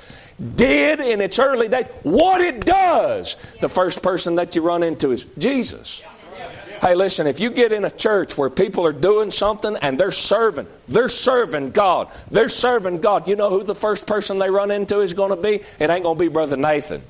[0.55, 5.11] did in its early days, what it does, the first person that you run into
[5.11, 6.03] is Jesus.
[6.83, 10.11] Hey, listen, if you get in a church where people are doing something and they're
[10.11, 14.69] serving, they're serving God, they're serving God, you know who the first person they run
[14.69, 15.61] into is going to be?
[15.79, 17.01] It ain't going to be Brother Nathan.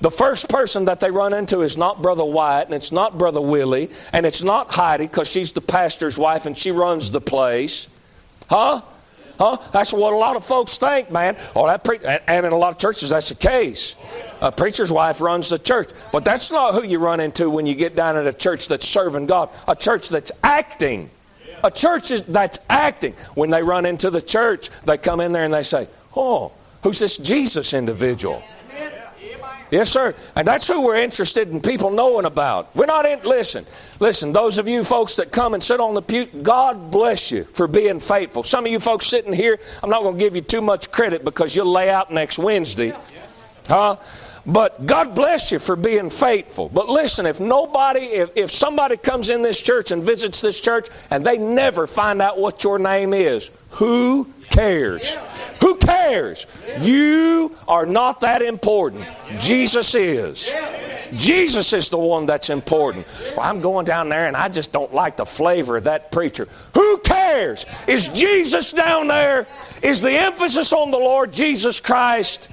[0.00, 3.40] The first person that they run into is not Brother Wyatt, and it's not Brother
[3.40, 7.86] Willie, and it's not Heidi because she's the pastor's wife and she runs the place.
[8.48, 8.80] Huh?
[9.38, 9.58] Huh?
[9.70, 11.36] That's what a lot of folks think, man.
[11.54, 13.94] Oh, that pre- and in a lot of churches, that's the case.
[14.40, 15.90] A preacher's wife runs the church.
[16.12, 18.86] But that's not who you run into when you get down at a church that's
[18.88, 21.10] serving God, a church that's acting.
[21.62, 23.12] A church that's acting.
[23.34, 26.98] When they run into the church, they come in there and they say, Oh, who's
[26.98, 28.42] this Jesus individual?
[29.70, 30.14] Yes, sir.
[30.34, 32.74] And that's who we're interested in people knowing about.
[32.74, 33.64] We're not in, listen,
[34.00, 37.44] listen, those of you folks that come and sit on the pew, God bless you
[37.44, 38.42] for being faithful.
[38.42, 41.24] Some of you folks sitting here, I'm not going to give you too much credit
[41.24, 42.92] because you'll lay out next Wednesday.
[43.68, 43.96] Huh?
[44.50, 46.68] But God bless you for being faithful.
[46.68, 50.88] But listen, if nobody, if, if somebody comes in this church and visits this church
[51.10, 55.16] and they never find out what your name is, who cares?
[55.60, 56.48] Who cares?
[56.80, 59.06] You are not that important.
[59.38, 60.52] Jesus is.
[61.14, 63.06] Jesus is the one that's important.
[63.36, 66.48] Well, I'm going down there and I just don't like the flavor of that preacher.
[66.74, 67.66] Who cares?
[67.86, 69.46] Is Jesus down there?
[69.82, 72.48] Is the emphasis on the Lord Jesus Christ?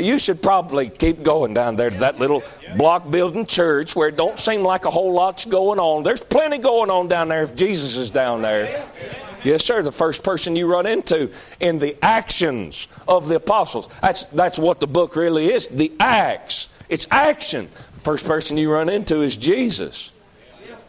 [0.00, 2.42] You should probably keep going down there to that little
[2.76, 6.02] block building church where it don't seem like a whole lot's going on.
[6.02, 8.84] There's plenty going on down there if Jesus is down there.
[9.44, 9.82] Yes, sir.
[9.82, 11.30] The first person you run into
[11.60, 13.88] in the actions of the apostles.
[14.02, 15.68] That's, that's what the book really is.
[15.68, 16.68] The acts.
[16.88, 17.68] It's action.
[17.94, 20.12] The first person you run into is Jesus.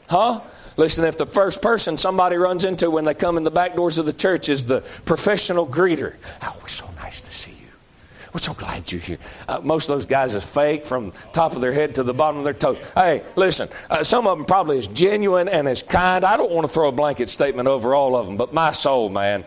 [0.09, 0.41] Huh?
[0.77, 3.97] Listen, if the first person somebody runs into when they come in the back doors
[3.97, 7.56] of the church is the professional greeter, oh, we're so nice to see you.
[8.33, 9.17] We're so glad you're here.
[9.47, 12.37] Uh, most of those guys is fake from top of their head to the bottom
[12.37, 12.79] of their toes.
[12.93, 16.25] Hey, listen, uh, some of them probably is genuine and is kind.
[16.25, 19.09] I don't want to throw a blanket statement over all of them, but my soul,
[19.09, 19.45] man,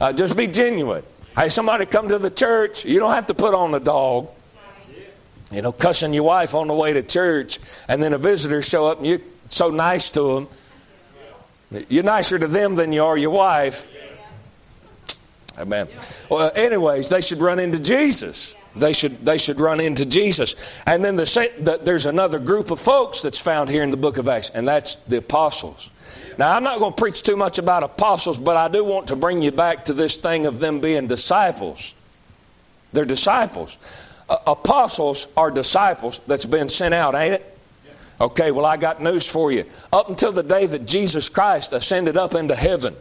[0.00, 1.02] uh, just be genuine.
[1.36, 2.84] Hey, somebody come to the church.
[2.84, 4.30] You don't have to put on the dog.
[5.50, 8.86] You know, cussing your wife on the way to church, and then a visitor show
[8.86, 10.46] up and you're so nice to
[11.70, 11.86] them.
[11.88, 13.89] You're nicer to them than you are your wife.
[15.58, 15.88] Amen.
[16.28, 18.54] Well, anyways, they should run into Jesus.
[18.76, 20.54] They should, they should run into Jesus.
[20.86, 21.24] And then the,
[21.58, 24.66] the, there's another group of folks that's found here in the book of Acts, and
[24.66, 25.90] that's the apostles.
[26.38, 29.16] Now, I'm not going to preach too much about apostles, but I do want to
[29.16, 31.94] bring you back to this thing of them being disciples.
[32.92, 33.76] They're disciples.
[34.28, 37.58] Uh, apostles are disciples that's been sent out, ain't it?
[38.20, 39.64] Okay, well, I got news for you.
[39.92, 42.94] Up until the day that Jesus Christ ascended up into heaven,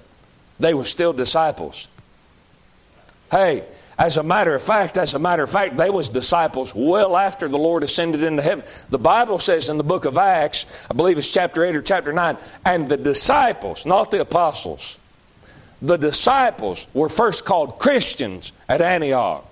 [0.60, 1.90] they were still disciples.
[3.32, 3.63] Hey,
[3.98, 7.48] as a matter of fact, as a matter of fact, they was disciples well after
[7.50, 8.63] the Lord ascended into heaven.
[8.89, 12.13] The Bible says in the book of Acts, I believe it's chapter 8 or chapter
[12.13, 15.00] 9, and the disciples, not the apostles,
[15.82, 19.46] the disciples were first called Christians at Antioch.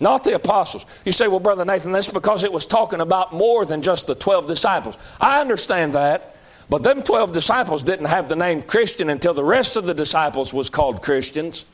[0.00, 0.86] Not the apostles.
[1.04, 4.14] You say, well, Brother Nathan, that's because it was talking about more than just the
[4.14, 4.96] 12 disciples.
[5.20, 6.36] I understand that.
[6.70, 10.52] But them 12 disciples didn't have the name Christian until the rest of the disciples
[10.52, 11.64] was called Christians.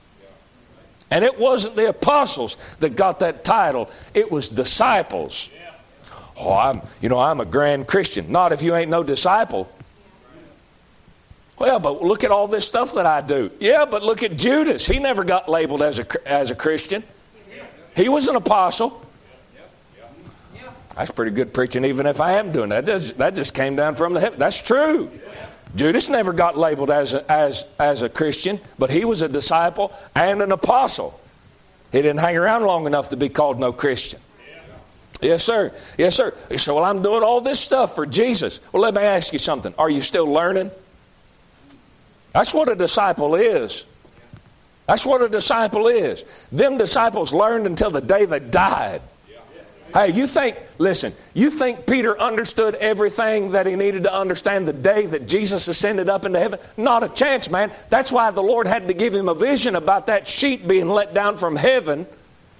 [1.10, 5.50] And it wasn't the apostles that got that title, it was disciples.
[6.36, 8.32] Oh, I'm, you know, I'm a grand Christian.
[8.32, 9.70] Not if you ain't no disciple.
[11.58, 13.50] Well, but look at all this stuff that I do.
[13.60, 14.86] Yeah, but look at Judas.
[14.86, 17.04] He never got labeled as a, as a Christian.
[17.94, 19.00] He was an apostle.
[20.96, 22.86] That's pretty good preaching, even if I am doing that.
[22.86, 24.38] That just, came down from the heaven.
[24.38, 25.10] That's true.
[25.74, 29.92] Judas never got labeled as a, as, as a Christian, but he was a disciple
[30.14, 31.18] and an apostle.
[31.90, 34.20] He didn't hang around long enough to be called no Christian.
[35.20, 35.72] Yes, sir.
[35.96, 36.34] Yes, sir.
[36.54, 38.60] Say, Well, I'm doing all this stuff for Jesus.
[38.72, 39.72] Well, let me ask you something.
[39.78, 40.70] Are you still learning?
[42.32, 43.86] That's what a disciple is.
[44.86, 46.24] That's what a disciple is.
[46.52, 49.00] Them disciples learned until the day they died.
[49.94, 54.72] Hey, you think, listen, you think Peter understood everything that he needed to understand the
[54.72, 56.58] day that Jesus ascended up into heaven?
[56.76, 57.72] Not a chance, man.
[57.90, 61.14] That's why the Lord had to give him a vision about that sheet being let
[61.14, 62.08] down from heaven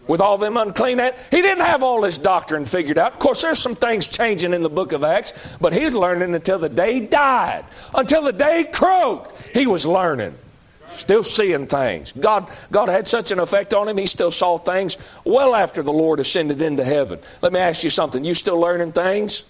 [0.07, 1.01] with all them unclean.
[1.33, 3.14] He didn't have all his doctrine figured out.
[3.14, 6.61] Of course, there's some things changing in the book of Acts, but he's learning until
[6.61, 7.64] the day he died.
[7.92, 10.37] Until the day he croaked, he was learning
[10.99, 12.13] still seeing things.
[12.13, 15.93] God, God had such an effect on him, he still saw things well after the
[15.93, 17.19] Lord ascended into heaven.
[17.43, 18.25] Let me ask you something.
[18.25, 19.45] You still learning things?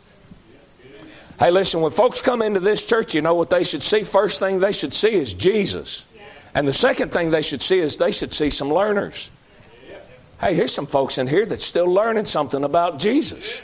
[1.39, 4.05] Hey, listen, when folks come into this church, you know what they should see?
[4.05, 6.05] First thing they should see is Jesus.
[6.55, 9.31] And the second thing they should see is they should see some learners.
[10.41, 13.63] Hey, here's some folks in here that's still learning something about Jesus.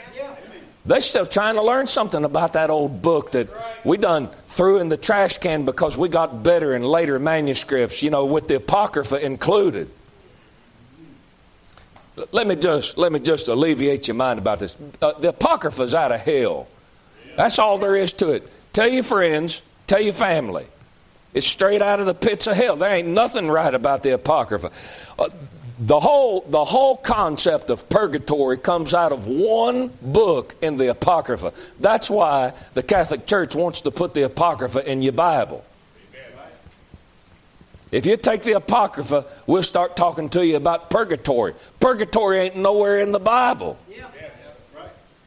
[0.85, 3.47] They're still trying to learn something about that old book that
[3.83, 8.09] we done threw in the trash can because we got better in later manuscripts, you
[8.09, 9.89] know, with the Apocrypha included.
[12.31, 14.75] Let me just let me just alleviate your mind about this.
[15.01, 16.67] Uh, the Apocrypha's out of hell.
[17.37, 18.47] That's all there is to it.
[18.73, 20.65] Tell your friends, tell your family.
[21.33, 22.75] It's straight out of the pits of hell.
[22.75, 24.71] There ain't nothing right about the Apocrypha.
[25.17, 25.29] Uh,
[25.81, 31.53] the whole, the whole concept of purgatory comes out of one book in the Apocrypha.
[31.79, 35.65] That's why the Catholic Church wants to put the Apocrypha in your Bible.
[37.91, 41.55] If you take the Apocrypha, we'll start talking to you about purgatory.
[41.79, 43.77] Purgatory ain't nowhere in the Bible.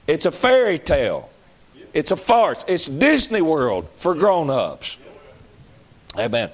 [0.07, 1.31] It's a fairy tale.
[1.93, 2.65] It's a farce.
[2.69, 4.99] It's Disney World for grown ups.
[6.17, 6.51] Amen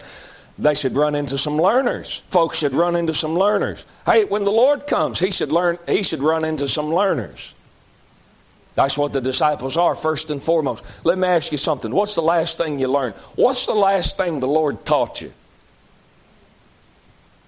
[0.60, 2.22] they should run into some learners.
[2.28, 3.86] Folks should run into some learners.
[4.04, 7.54] Hey, when the Lord comes, he should learn he should run into some learners.
[8.74, 10.84] That's what the disciples are, first and foremost.
[11.02, 11.90] Let me ask you something.
[11.90, 13.14] What's the last thing you learned?
[13.34, 15.32] What's the last thing the Lord taught you?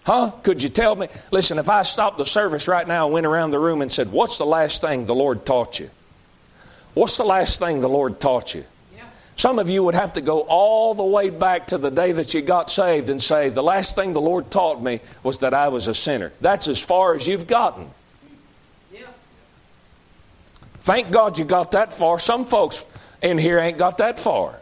[0.04, 0.32] Huh?
[0.42, 1.08] Could you tell me?
[1.30, 4.10] Listen, if I stopped the service right now and went around the room and said,
[4.10, 5.90] What's the last thing the Lord taught you?
[6.94, 8.64] What's the last thing the Lord taught you?
[9.36, 12.34] Some of you would have to go all the way back to the day that
[12.34, 15.68] you got saved and say, The last thing the Lord taught me was that I
[15.68, 16.32] was a sinner.
[16.40, 17.90] That's as far as you've gotten.
[18.92, 19.06] Yeah.
[20.80, 22.18] Thank God you got that far.
[22.18, 22.84] Some folks
[23.22, 24.58] in here ain't got that far.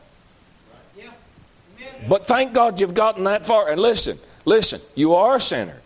[0.97, 1.11] Yeah.
[2.09, 3.71] But thank God you've gotten that far.
[3.71, 5.77] And listen, listen, you are a sinner,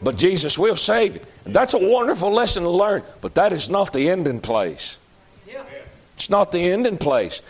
[0.00, 1.20] but Jesus will save you.
[1.44, 4.98] And that's a wonderful lesson to learn, but that is not the ending place.
[5.46, 5.62] Yeah.
[6.16, 7.42] It's not the ending place.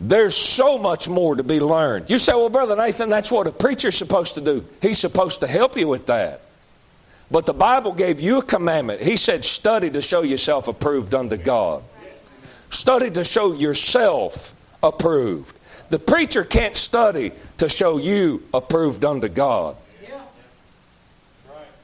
[0.00, 2.10] There's so much more to be learned.
[2.10, 4.64] You say, well, Brother Nathan, that's what a preacher's supposed to do.
[4.82, 6.42] He's supposed to help you with that.
[7.30, 9.00] But the Bible gave you a commandment.
[9.00, 11.82] He said, study to show yourself approved unto God.
[12.70, 15.56] Study to show yourself approved.
[15.88, 19.76] The preacher can't study to show you approved unto God.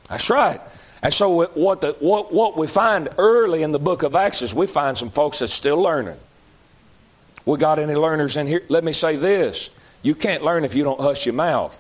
[0.09, 0.61] That's right.
[1.03, 4.55] And so, what, the, what, what we find early in the book of Acts is
[4.55, 6.19] we find some folks that's still learning.
[7.45, 8.63] We got any learners in here?
[8.69, 9.71] Let me say this
[10.03, 11.79] you can't learn if you don't hush your mouth.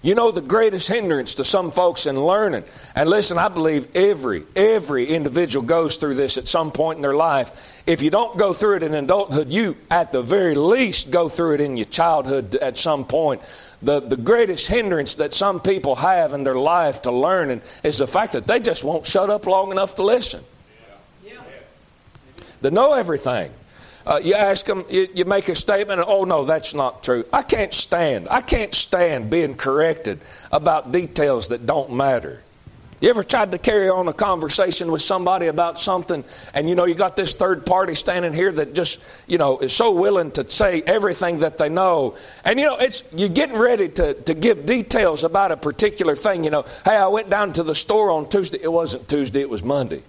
[0.00, 2.62] You know the greatest hindrance to some folks in learning,
[2.94, 7.16] and listen, I believe every every individual goes through this at some point in their
[7.16, 7.82] life.
[7.84, 11.54] If you don't go through it in adulthood, you at the very least go through
[11.54, 13.42] it in your childhood at some point.
[13.82, 18.06] The, the greatest hindrance that some people have in their life to learning is the
[18.06, 20.44] fact that they just won't shut up long enough to listen
[22.60, 23.50] that know everything.
[24.06, 27.24] Uh, you ask them, you, you, make a statement, oh no, that's not true.
[27.30, 32.42] I can't stand, I can't stand being corrected about details that don't matter.
[33.00, 36.84] You ever tried to carry on a conversation with somebody about something and you know
[36.84, 40.48] you got this third party standing here that just, you know, is so willing to
[40.48, 42.16] say everything that they know.
[42.44, 46.42] And you know, it's you're getting ready to, to give details about a particular thing,
[46.42, 46.64] you know.
[46.84, 48.58] Hey, I went down to the store on Tuesday.
[48.60, 50.02] It wasn't Tuesday, it was Monday.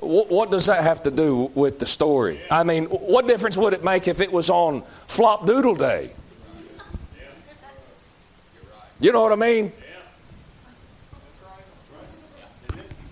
[0.00, 2.40] What does that have to do with the story?
[2.50, 6.12] I mean, what difference would it make if it was on Flop Doodle Day?
[8.98, 9.72] You know what I mean?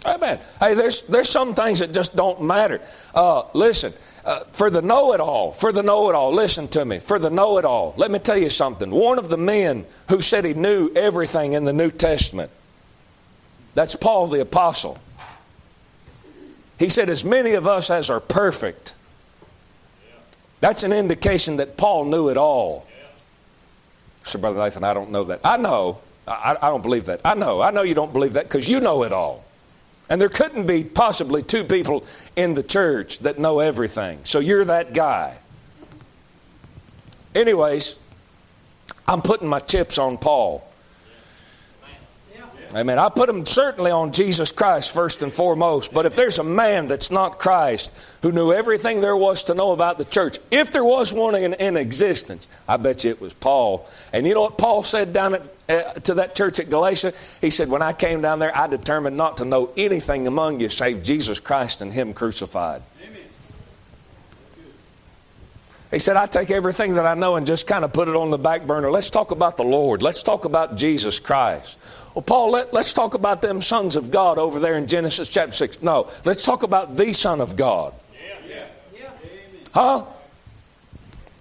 [0.05, 0.40] Amen.
[0.61, 2.81] Hey, there's, there's some things that just don't matter.
[3.14, 3.92] Uh, listen,
[4.24, 6.98] uh, for the know it all, for the know it all, listen to me.
[6.98, 8.90] For the know it all, let me tell you something.
[8.90, 12.51] One of the men who said he knew everything in the New Testament,
[13.74, 14.98] that's Paul the Apostle.
[16.79, 18.95] He said, As many of us as are perfect.
[20.61, 22.87] That's an indication that Paul knew it all.
[24.25, 25.41] So, Brother Nathan, I don't know that.
[25.45, 26.01] I know.
[26.27, 27.21] I, I don't believe that.
[27.25, 27.62] I know.
[27.62, 29.45] I know you don't believe that because you know it all.
[30.11, 32.05] And there couldn't be possibly two people
[32.37, 34.21] in the church that know everything.
[34.25, 35.38] So you're that guy.
[37.35, 37.97] Anyways,
[39.07, 40.67] I'm putting my chips on Paul.
[42.74, 42.98] Amen.
[42.98, 45.92] I put them certainly on Jesus Christ first and foremost.
[45.92, 47.90] But if there's a man that's not Christ
[48.22, 51.54] who knew everything there was to know about the church, if there was one in,
[51.54, 53.88] in existence, I bet you it was Paul.
[54.12, 57.14] And you know what Paul said down at, uh, to that church at Galatia?
[57.40, 60.68] He said, When I came down there, I determined not to know anything among you
[60.68, 62.83] save Jesus Christ and Him crucified.
[65.90, 68.31] He said, I take everything that I know and just kind of put it on
[68.31, 68.90] the back burner.
[68.90, 70.02] Let's talk about the Lord.
[70.02, 71.78] Let's talk about Jesus Christ.
[72.14, 75.53] Well, Paul, let, us talk about them sons of God over there in Genesis chapter
[75.53, 75.83] 6.
[75.83, 77.94] No, let's talk about the Son of God.
[78.49, 78.66] Yeah.
[78.94, 79.09] Yeah.
[79.73, 80.05] Huh?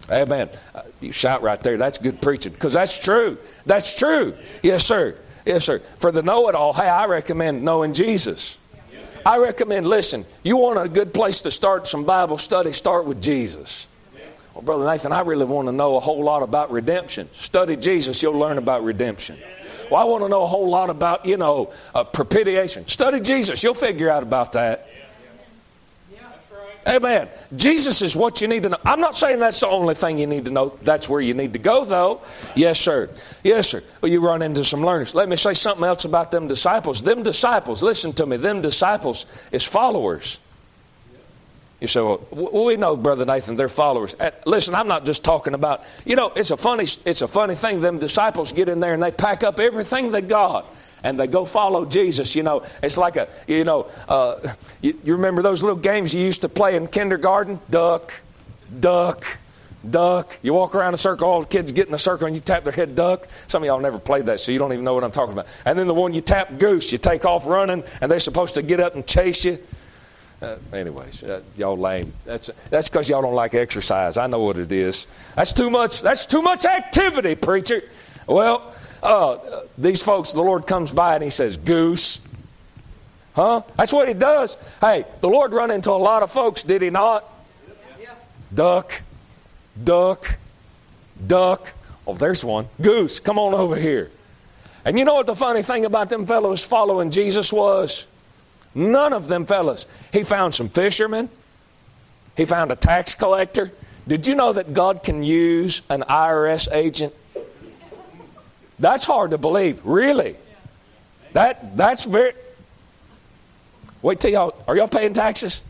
[0.09, 0.49] Amen.
[0.73, 1.77] Uh, you shout right there.
[1.77, 3.37] That's good preaching because that's true.
[3.65, 4.35] That's true.
[4.63, 5.17] Yes, sir.
[5.45, 5.79] Yes, sir.
[5.97, 8.59] For the know it all, hey, I recommend knowing Jesus.
[9.25, 13.21] I recommend, listen, you want a good place to start some Bible study, start with
[13.21, 13.89] Jesus.
[14.53, 17.27] Well, Brother Nathan, I really want to know a whole lot about redemption.
[17.33, 19.37] Study Jesus, you'll learn about redemption.
[19.89, 22.87] Well, I want to know a whole lot about, you know, uh, propitiation.
[22.87, 23.63] Study Jesus.
[23.63, 24.87] You'll figure out about that.
[26.87, 27.27] Amen.
[27.53, 28.77] Jesus is what you need to know.
[28.85, 30.69] I'm not saying that's the only thing you need to know.
[30.81, 32.21] That's where you need to go, though.
[32.55, 33.09] Yes, sir.
[33.43, 33.83] Yes, sir.
[33.99, 35.13] Well, you run into some learners.
[35.13, 37.03] Let me say something else about them disciples.
[37.03, 40.39] Them disciples, listen to me, them disciples is followers.
[41.79, 44.15] You say, well, we know, Brother Nathan, they're followers.
[44.45, 47.81] Listen, I'm not just talking about, you know, it's a funny, it's a funny thing.
[47.81, 50.65] Them disciples get in there and they pack up everything they got
[51.03, 52.35] and they go follow Jesus.
[52.35, 56.21] You know, it's like a, you know, uh, you, you remember those little games you
[56.21, 57.59] used to play in kindergarten?
[57.69, 58.11] Duck,
[58.79, 59.23] duck,
[59.87, 60.35] duck.
[60.41, 62.63] You walk around a circle, all the kids get in a circle and you tap
[62.63, 63.27] their head, duck.
[63.45, 65.45] Some of y'all never played that, so you don't even know what I'm talking about.
[65.63, 66.91] And then the one you tap, goose.
[66.91, 69.59] You take off running and they're supposed to get up and chase you.
[70.41, 72.13] Uh, anyways, uh, y'all lame.
[72.25, 74.17] That's that's because y'all don't like exercise.
[74.17, 75.07] I know what it is.
[75.35, 76.01] That's too much.
[76.01, 77.81] That's too much activity, preacher.
[78.27, 79.37] Well, uh,
[79.77, 82.21] these folks, the Lord comes by and He says, "Goose."
[83.33, 83.61] Huh?
[83.77, 84.57] That's what He does.
[84.79, 87.23] Hey, the Lord run into a lot of folks, did He not?
[87.99, 88.09] Yeah.
[88.53, 89.01] Duck,
[89.83, 90.37] duck,
[91.25, 91.73] duck.
[92.05, 92.69] Oh, there's one.
[92.79, 94.11] Goose, come on over here.
[94.85, 98.07] And you know what the funny thing about them fellows following Jesus was?
[98.75, 99.85] None of them fellas.
[100.13, 101.29] He found some fishermen.
[102.35, 103.71] He found a tax collector.
[104.07, 107.13] Did you know that God can use an IRS agent?
[108.79, 109.83] That's hard to believe.
[109.83, 110.35] Really?
[111.33, 112.33] That that's very
[114.01, 115.61] Wait till y'all are y'all paying taxes?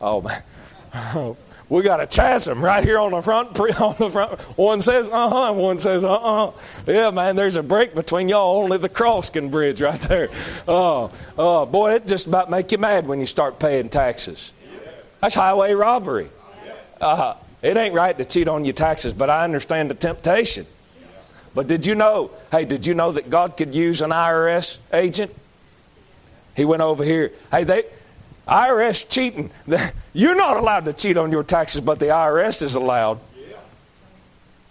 [0.00, 0.42] Oh man.
[0.92, 1.36] Oh.
[1.70, 3.58] We got a chasm right here on the front.
[3.80, 6.52] On the front, one says uh huh, one says uh uh.
[6.86, 8.62] Yeah, man, there's a break between y'all.
[8.62, 10.28] Only the cross can bridge right there.
[10.66, 14.52] Oh, oh, boy, it just about make you mad when you start paying taxes.
[15.20, 16.28] That's highway robbery.
[17.00, 20.66] Uh, it ain't right to cheat on your taxes, but I understand the temptation.
[21.54, 22.32] But did you know?
[22.50, 25.34] Hey, did you know that God could use an IRS agent?
[26.56, 27.32] He went over here.
[27.50, 27.84] Hey, they
[28.50, 29.50] IRS cheating.
[30.12, 33.20] You're not allowed to cheat on your taxes, but the IRS is allowed.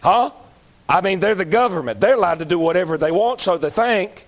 [0.01, 0.31] Huh?
[0.87, 2.01] I mean, they're the government.
[2.01, 4.25] They're allowed to do whatever they want, so they think.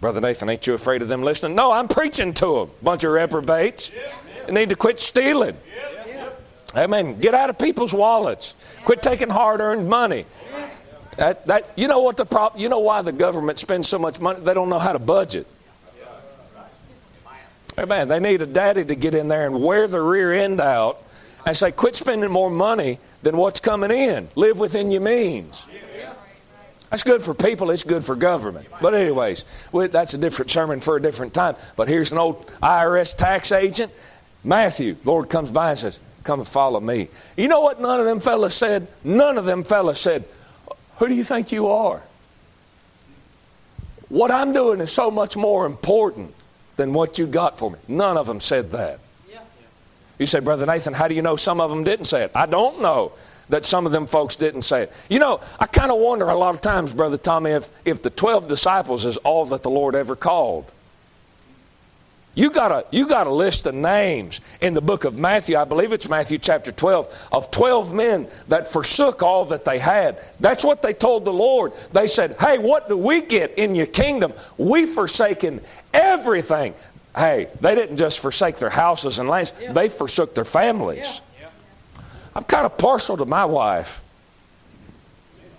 [0.00, 1.54] Brother Nathan, ain't you afraid of them listening?
[1.54, 2.70] No, I'm preaching to them.
[2.82, 3.92] Bunch of reprobates.
[4.46, 5.56] They need to quit stealing.
[6.74, 7.20] Amen.
[7.20, 8.56] Get out of people's wallets.
[8.84, 10.24] Quit taking hard-earned money.
[11.18, 12.60] That, that, you know what the problem?
[12.60, 14.40] You know why the government spends so much money?
[14.40, 15.46] They don't know how to budget.
[17.82, 18.06] Amen.
[18.06, 21.02] They need a daddy to get in there and wear the rear end out
[21.44, 24.28] and say, quit spending more money than what's coming in.
[24.36, 25.66] Live within your means.
[26.90, 28.68] That's good for people, it's good for government.
[28.80, 31.56] But, anyways, that's a different sermon for a different time.
[31.74, 33.90] But here's an old IRS tax agent.
[34.44, 37.08] Matthew, Lord comes by and says, Come and follow me.
[37.36, 38.86] You know what none of them fellas said?
[39.02, 40.24] None of them fellas said,
[40.98, 42.00] Who do you think you are?
[44.08, 46.34] What I'm doing is so much more important
[46.76, 47.78] than what you got for me.
[47.88, 48.98] None of them said that.
[50.18, 52.30] You say, Brother Nathan, how do you know some of them didn't say it?
[52.34, 53.12] I don't know
[53.48, 54.92] that some of them folks didn't say it.
[55.08, 58.10] You know, I kind of wonder a lot of times, Brother Tommy, if, if the
[58.10, 60.70] 12 disciples is all that the Lord ever called.
[62.34, 65.64] You got a you got a list of names in the book of Matthew, I
[65.64, 70.18] believe it's Matthew chapter 12, of 12 men that forsook all that they had.
[70.40, 71.72] That's what they told the Lord.
[71.90, 74.32] They said, Hey, what do we get in your kingdom?
[74.56, 75.60] We forsaken
[75.92, 76.74] everything.
[77.14, 79.72] Hey, they didn't just forsake their houses and lands, yeah.
[79.72, 81.20] they forsook their families.
[81.38, 81.48] Yeah.
[82.34, 84.02] I'm kind of partial to my wife.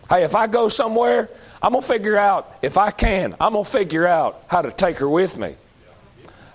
[0.10, 1.30] Hey, if I go somewhere,
[1.62, 4.72] I'm going to figure out, if I can, I'm going to figure out how to
[4.72, 5.56] take her with me.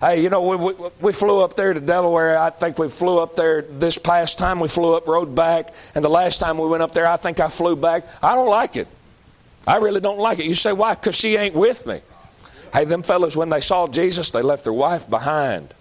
[0.00, 2.38] Hey, you know, we, we, we, flew up there to Delaware.
[2.38, 4.60] I think we flew up there this past time.
[4.60, 5.74] We flew up, rode back.
[5.94, 8.06] And the last time we went up there, I think I flew back.
[8.22, 8.86] I don't like it.
[9.66, 10.46] I really don't like it.
[10.46, 10.94] You say, why?
[10.94, 12.00] Because she ain't with me.
[12.72, 15.74] Hey, them fellows, when they saw Jesus, they left their wife behind.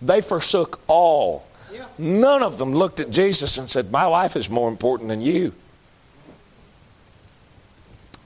[0.00, 1.46] They forsook all.
[1.98, 5.52] None of them looked at Jesus and said, My wife is more important than you.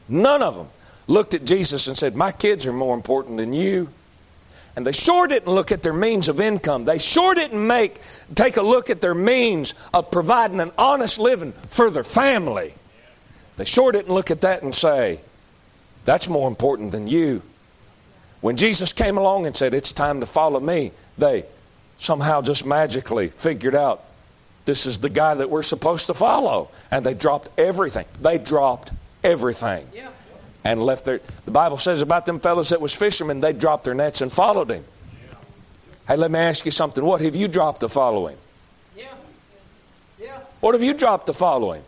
[0.08, 0.68] None of them
[1.10, 3.88] looked at Jesus and said, My kids are more important than you.
[4.76, 6.84] And they sure didn't look at their means of income.
[6.84, 8.00] They sure didn't make
[8.34, 12.72] take a look at their means of providing an honest living for their family.
[13.56, 15.20] They sure didn't look at that and say,
[16.04, 17.42] That's more important than you.
[18.40, 21.44] When Jesus came along and said, It's time to follow me, they
[21.98, 24.04] somehow just magically figured out
[24.64, 26.68] this is the guy that we're supposed to follow.
[26.90, 28.06] And they dropped everything.
[28.22, 28.92] They dropped
[29.24, 29.88] everything.
[29.92, 30.10] Yeah
[30.64, 31.20] and left their.
[31.44, 34.70] The Bible says about them fellows that was fishermen, they dropped their nets and followed
[34.70, 34.84] him.
[36.06, 37.04] Hey, let me ask you something.
[37.04, 38.38] What have you dropped to follow him?
[38.96, 39.06] Yeah.
[40.20, 40.38] Yeah.
[40.60, 41.84] What have you dropped to follow him?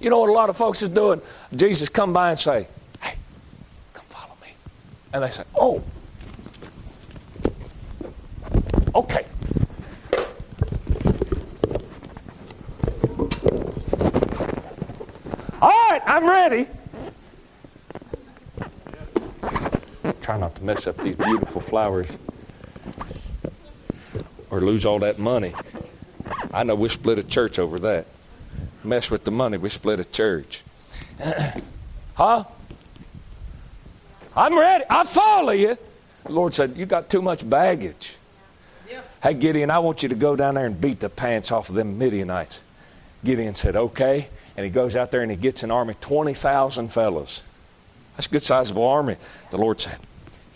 [0.00, 1.20] You know what a lot of folks is doing?
[1.54, 2.66] Jesus come by and say,
[3.00, 3.14] Hey,
[3.92, 4.48] come follow me.
[5.12, 5.82] And they say, Oh,
[8.94, 9.26] okay.
[15.62, 16.66] All right, I'm ready.
[20.20, 22.18] Try not to mess up these beautiful flowers
[24.50, 25.54] or lose all that money.
[26.52, 28.06] I know we split a church over that.
[28.82, 30.64] Mess with the money, we split a church.
[32.14, 32.44] huh?
[34.36, 34.84] I'm ready.
[34.88, 35.76] I follow you.
[36.24, 38.16] The Lord said, You got too much baggage.
[38.88, 39.02] Yeah.
[39.22, 41.74] Hey, Gideon, I want you to go down there and beat the pants off of
[41.74, 42.60] them Midianites.
[43.24, 44.28] Gideon said, Okay.
[44.56, 47.42] And he goes out there and he gets an army, 20,000 fellows.
[48.20, 49.16] That's a good sizable army.
[49.48, 49.96] The Lord said,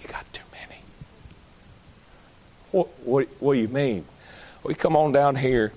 [0.03, 0.83] You got too many.
[2.73, 4.05] What, what, what do you mean?
[4.62, 5.73] We come on down here,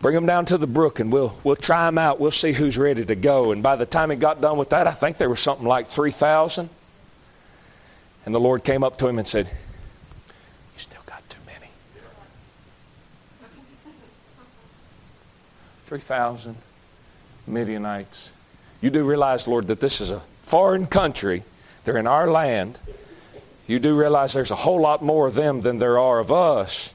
[0.00, 2.18] bring them down to the brook, and we'll, we'll try them out.
[2.18, 3.52] We'll see who's ready to go.
[3.52, 5.88] And by the time he got done with that, I think there was something like
[5.88, 6.70] 3,000.
[8.24, 11.68] And the Lord came up to him and said, You still got too many.
[15.84, 16.56] 3,000
[17.46, 18.30] Midianites.
[18.80, 21.42] You do realize, Lord, that this is a foreign country.
[21.84, 22.78] They're in our land
[23.66, 26.94] you do realize there's a whole lot more of them than there are of us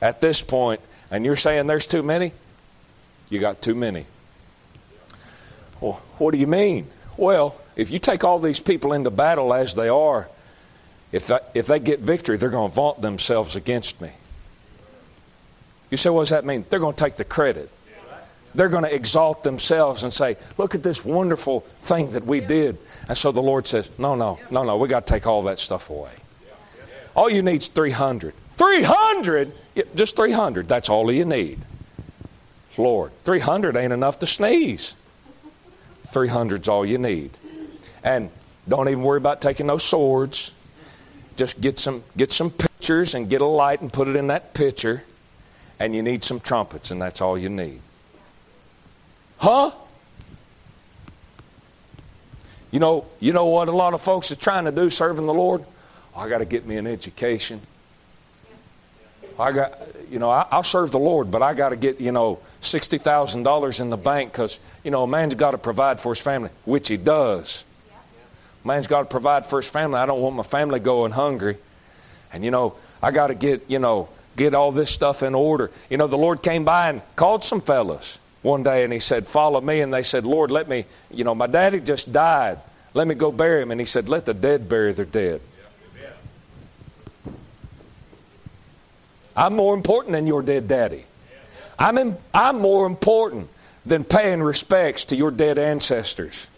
[0.00, 0.80] at this point,
[1.10, 2.32] and you're saying there's too many?
[3.28, 4.06] You got too many.
[5.80, 6.86] Well, what do you mean?
[7.16, 10.28] Well, if you take all these people into battle as they are,
[11.10, 14.10] if, that, if they get victory, they're going to vaunt themselves against me.
[15.90, 16.64] You say, what does that mean?
[16.70, 17.68] They're going to take the credit.
[18.54, 22.78] They're going to exalt themselves and say, Look at this wonderful thing that we did.
[23.08, 25.58] And so the Lord says, No, no, no, no, we got to take all that
[25.58, 26.12] stuff away.
[27.14, 28.34] All you need is 300.
[28.56, 29.52] 300?
[29.74, 30.68] Yeah, just 300.
[30.68, 31.60] That's all you need.
[32.78, 34.96] Lord, 300 ain't enough to sneeze.
[36.06, 37.36] 300's all you need.
[38.04, 38.30] And
[38.68, 40.52] don't even worry about taking those swords.
[41.36, 44.54] Just get some, get some pitchers and get a light and put it in that
[44.54, 45.04] pitcher.
[45.78, 47.80] And you need some trumpets, and that's all you need.
[49.42, 49.72] Huh?
[52.70, 55.34] You know, you know what a lot of folks are trying to do serving the
[55.34, 55.64] Lord?
[56.14, 57.60] Oh, I got to get me an education.
[59.40, 59.76] I got,
[60.08, 62.98] you know, I, will serve the Lord, but I got to get, you know, sixty
[62.98, 66.20] thousand dollars in the bank because, you know, a man's got to provide for his
[66.20, 67.64] family, which he does.
[68.64, 69.98] Man's got to provide for his family.
[69.98, 71.56] I don't want my family going hungry,
[72.32, 75.72] and you know, I got to get, you know, get all this stuff in order.
[75.90, 79.26] You know, the Lord came by and called some fellas one day and he said,
[79.26, 79.80] Follow me.
[79.80, 82.58] And they said, Lord, let me, you know, my daddy just died.
[82.94, 83.70] Let me go bury him.
[83.70, 85.40] And he said, Let the dead bury their dead.
[89.34, 91.06] I'm more important than your dead daddy.
[91.78, 93.48] I'm, in, I'm more important
[93.86, 96.48] than paying respects to your dead ancestors.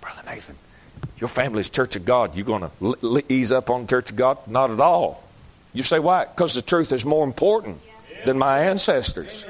[0.00, 0.56] Brother Nathan,
[1.18, 2.34] your family's Church of God.
[2.34, 4.38] You're going to ease up on Church of God?
[4.46, 5.22] Not at all.
[5.72, 6.24] You say why?
[6.24, 7.80] Because the truth is more important
[8.24, 9.46] than my ancestors.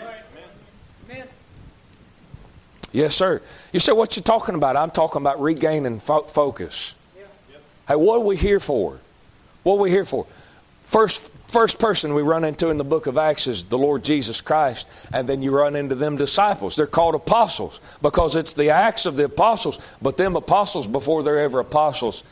[2.93, 3.43] Yes, sir.
[3.73, 4.77] You say, what you talking about?
[4.77, 6.95] I'm talking about regaining fo- focus.
[7.89, 8.99] Hey, what are we here for?
[9.63, 10.27] What are we here for?
[10.81, 14.41] First, first person we run into in the book of Acts is the Lord Jesus
[14.41, 16.77] Christ, and then you run into them disciples.
[16.77, 21.41] They're called apostles because it's the acts of the apostles, but them apostles, before they're
[21.41, 22.23] ever apostles,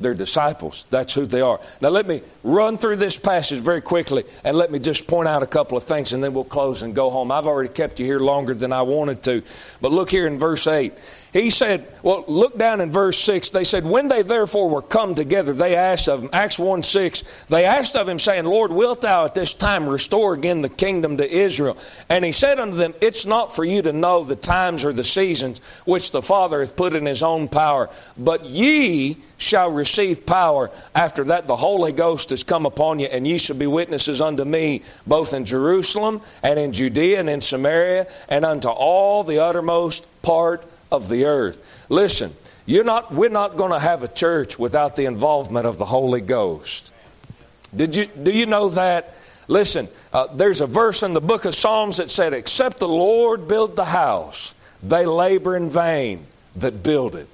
[0.00, 0.86] they're disciples.
[0.90, 1.60] That's who they are.
[1.80, 5.42] Now, let me run through this passage very quickly and let me just point out
[5.42, 7.30] a couple of things and then we'll close and go home.
[7.30, 9.42] I've already kept you here longer than I wanted to.
[9.80, 10.94] But look here in verse 8.
[11.32, 13.50] He said, well, look down in verse 6.
[13.50, 17.22] They said, When they therefore were come together, they asked of him, Acts 1 6,
[17.48, 21.18] they asked of him, saying, Lord, wilt thou at this time restore again the kingdom
[21.18, 21.76] to Israel?
[22.08, 25.04] And he said unto them, It's not for you to know the times or the
[25.04, 30.70] seasons which the Father hath put in his own power, but ye shall receive power.
[30.94, 34.44] After that, the Holy Ghost is come upon you, and ye shall be witnesses unto
[34.44, 40.06] me, both in Jerusalem and in Judea and in Samaria, and unto all the uttermost
[40.22, 41.84] part of the earth.
[41.88, 42.34] Listen,
[42.66, 46.20] you're not, we're not going to have a church without the involvement of the Holy
[46.20, 46.92] Ghost.
[47.74, 49.14] Did you, do you know that?
[49.48, 53.48] Listen, uh, there's a verse in the book of Psalms that said, Except the Lord
[53.48, 56.26] build the house, they labor in vain
[56.56, 57.28] that build it.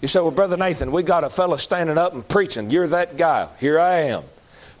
[0.00, 2.70] You say, Well, Brother Nathan, we got a fellow standing up and preaching.
[2.70, 3.48] You're that guy.
[3.58, 4.24] Here I am.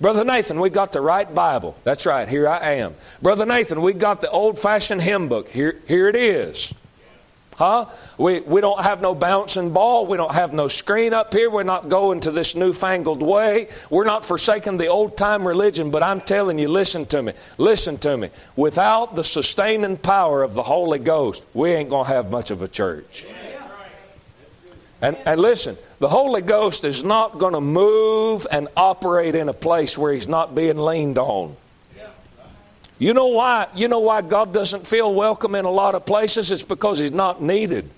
[0.00, 1.76] Brother Nathan, we got the right Bible.
[1.84, 2.94] That's right, here I am.
[3.22, 5.48] Brother Nathan, we got the old fashioned hymn book.
[5.48, 6.74] Here, here it is.
[7.56, 7.86] Huh?
[8.18, 10.06] We, we don't have no bouncing ball.
[10.06, 11.48] We don't have no screen up here.
[11.50, 13.68] We're not going to this newfangled way.
[13.90, 15.90] We're not forsaking the old time religion.
[15.90, 17.32] But I'm telling you, listen to me.
[17.58, 18.30] Listen to me.
[18.56, 22.62] Without the sustaining power of the Holy Ghost, we ain't going to have much of
[22.62, 23.24] a church.
[25.04, 29.52] And, and listen, the Holy Ghost is not going to move and operate in a
[29.52, 31.58] place where He's not being leaned on.
[32.98, 33.66] You know why?
[33.74, 36.50] You know why God doesn't feel welcome in a lot of places?
[36.50, 37.90] It's because He's not needed.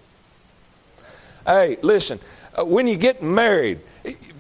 [1.46, 2.18] Hey, listen,
[2.58, 3.78] uh, when you get married,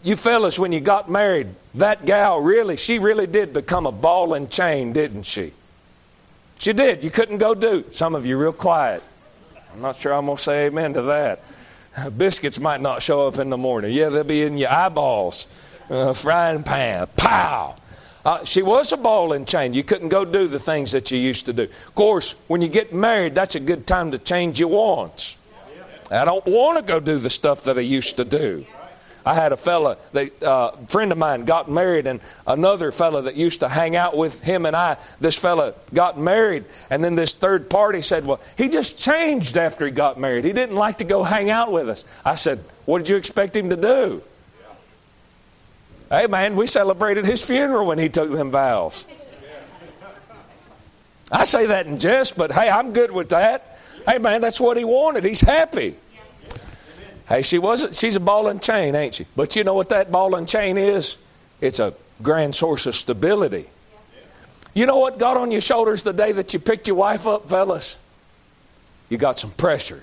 [0.02, 4.34] you fellas, when you got married, that gal really, she really did become a ball
[4.34, 5.52] and chain, didn't she?
[6.58, 7.04] She did.
[7.04, 7.84] You couldn't go do.
[7.92, 9.04] Some of you real quiet.
[9.72, 11.44] I'm not sure I'm going to say amen to that.
[12.16, 13.92] Biscuits might not show up in the morning.
[13.92, 15.48] Yeah, they'll be in your eyeballs.
[15.88, 17.06] Uh, frying pan.
[17.16, 17.76] Pow!
[18.24, 19.72] Uh, she was a ball and chain.
[19.72, 21.62] You couldn't go do the things that you used to do.
[21.62, 25.38] Of course, when you get married, that's a good time to change your wants.
[26.10, 28.66] I don't want to go do the stuff that I used to do.
[29.26, 33.34] I had a fella, that, uh, friend of mine got married, and another fella that
[33.34, 37.34] used to hang out with him and I, this fella got married, and then this
[37.34, 40.44] third party said, Well, he just changed after he got married.
[40.44, 42.04] He didn't like to go hang out with us.
[42.24, 44.22] I said, What did you expect him to do?
[46.08, 49.06] Hey, man, we celebrated his funeral when he took them vows.
[51.32, 53.80] I say that in jest, but hey, I'm good with that.
[54.06, 55.24] Hey, man, that's what he wanted.
[55.24, 55.96] He's happy.
[57.28, 57.96] Hey, she wasn't.
[57.96, 59.26] She's a ball and chain, ain't she?
[59.34, 61.18] But you know what that ball and chain is?
[61.60, 63.66] It's a grand source of stability.
[64.74, 67.48] You know what got on your shoulders the day that you picked your wife up,
[67.48, 67.98] fellas?
[69.08, 70.02] You got some pressure.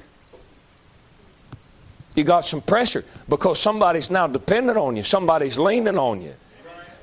[2.15, 5.03] You got some pressure because somebody's now dependent on you.
[5.03, 6.33] Somebody's leaning on you.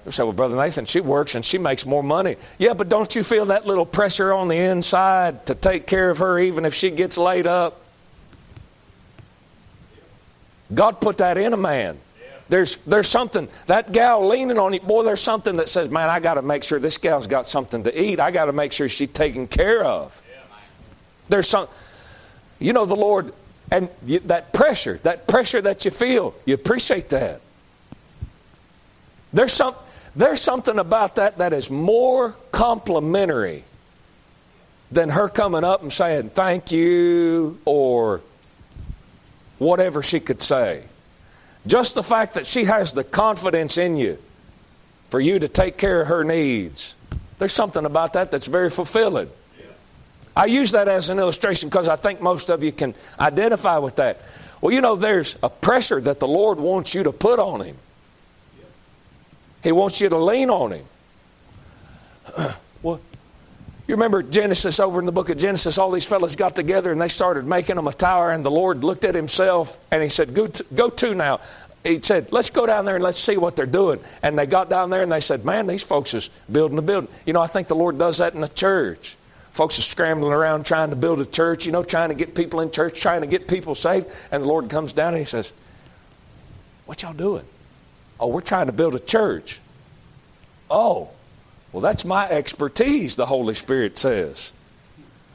[0.05, 2.37] You say, well, Brother Nathan, she works and she makes more money.
[2.59, 6.19] Yeah, but don't you feel that little pressure on the inside to take care of
[6.19, 7.81] her even if she gets laid up?
[10.73, 11.99] God put that in a man.
[12.49, 16.19] There's, there's something, that gal leaning on you, boy, there's something that says, man, I
[16.19, 18.19] got to make sure this gal's got something to eat.
[18.19, 20.21] I got to make sure she's taken care of.
[21.29, 21.69] There's some,
[22.59, 23.33] you know, the Lord,
[23.71, 27.41] and you, that pressure, that pressure that you feel, you appreciate that.
[29.33, 29.77] There's, some,
[30.17, 33.63] there's something about that that is more complimentary
[34.91, 38.23] than her coming up and saying, thank you, or
[39.61, 40.83] whatever she could say.
[41.67, 44.19] Just the fact that she has the confidence in you
[45.11, 46.97] for you to take care of her needs.
[47.39, 49.29] There's something about that that's very fulfilling.
[50.35, 53.97] I use that as an illustration because I think most of you can identify with
[53.97, 54.23] that.
[54.61, 57.77] Well, you know, there's a pressure that the Lord wants you to put on Him,
[59.63, 60.85] He wants you to lean on Him.
[62.83, 63.01] well,
[63.91, 67.01] You remember Genesis over in the book of Genesis, all these fellas got together and
[67.01, 70.33] they started making them a tower, and the Lord looked at himself and he said,
[70.33, 71.41] Go to, go to now.
[71.83, 73.99] He said, Let's go down there and let's see what they're doing.
[74.23, 77.11] And they got down there and they said, Man, these folks is building a building.
[77.27, 79.17] You know, I think the Lord does that in the church.
[79.51, 82.61] Folks are scrambling around trying to build a church, you know, trying to get people
[82.61, 84.07] in church, trying to get people saved.
[84.31, 85.53] And the Lord comes down and he says,
[86.87, 87.45] What y'all doing?
[88.21, 89.59] Oh, we're trying to build a church.
[90.71, 91.11] Oh,
[91.73, 94.53] well, that's my expertise, the Holy Spirit says.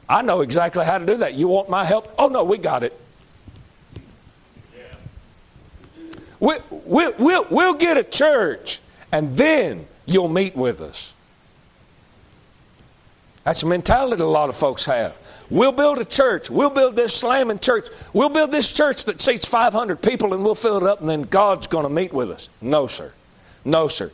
[0.08, 1.34] I know exactly how to do that.
[1.34, 2.12] You want my help?
[2.18, 2.98] Oh, no, we got it.
[6.38, 8.80] We, we, we'll, we'll get a church,
[9.10, 11.14] and then you'll meet with us.
[13.44, 15.18] That's the mentality a lot of folks have.
[15.48, 16.50] We'll build a church.
[16.50, 17.86] We'll build this slamming church.
[18.12, 21.22] We'll build this church that seats 500 people and we'll fill it up and then
[21.22, 22.50] God's going to meet with us.
[22.60, 23.12] No, sir.
[23.64, 24.10] No, sir.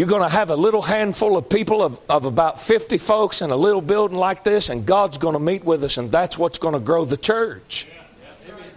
[0.00, 3.50] You're going to have a little handful of people of, of about 50 folks in
[3.50, 6.58] a little building like this, and God's going to meet with us, and that's what's
[6.58, 7.86] going to grow the church.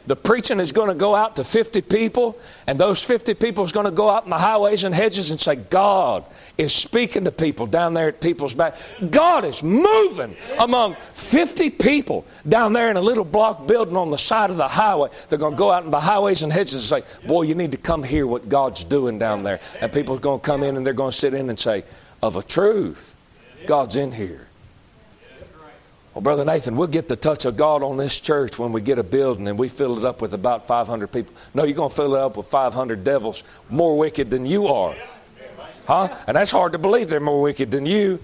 [0.06, 2.38] The preaching is going to go out to 50 people,
[2.68, 5.40] and those 50 people is going to go out in the highways and hedges and
[5.40, 6.26] say, God
[6.58, 8.76] is speaking to people down there at people's back.
[9.10, 14.18] God is moving among 50 people down there in a little block building on the
[14.18, 15.10] side of the highway.
[15.30, 17.72] They're going to go out in the highways and hedges and say, Boy, you need
[17.72, 19.62] to come hear what God's doing down there.
[19.80, 21.86] And people are going to come in and they're going to sit in and say,
[22.22, 23.16] Of a truth,
[23.66, 24.48] God's in here.
[26.14, 29.00] Well, Brother Nathan, we'll get the touch of God on this church when we get
[29.00, 31.34] a building and we fill it up with about 500 people.
[31.56, 34.96] No, you're going to fill it up with 500 devils more wicked than you are.
[35.88, 36.16] Huh?
[36.28, 38.20] And that's hard to believe they're more wicked than you.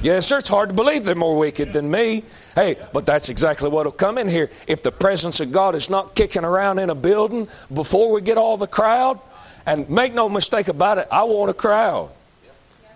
[0.00, 2.24] Yes, sir, it's hard to believe they're more wicked than me.
[2.54, 4.50] Hey, but that's exactly what will come in here.
[4.66, 8.38] If the presence of God is not kicking around in a building before we get
[8.38, 9.20] all the crowd,
[9.66, 12.10] and make no mistake about it, I want a crowd.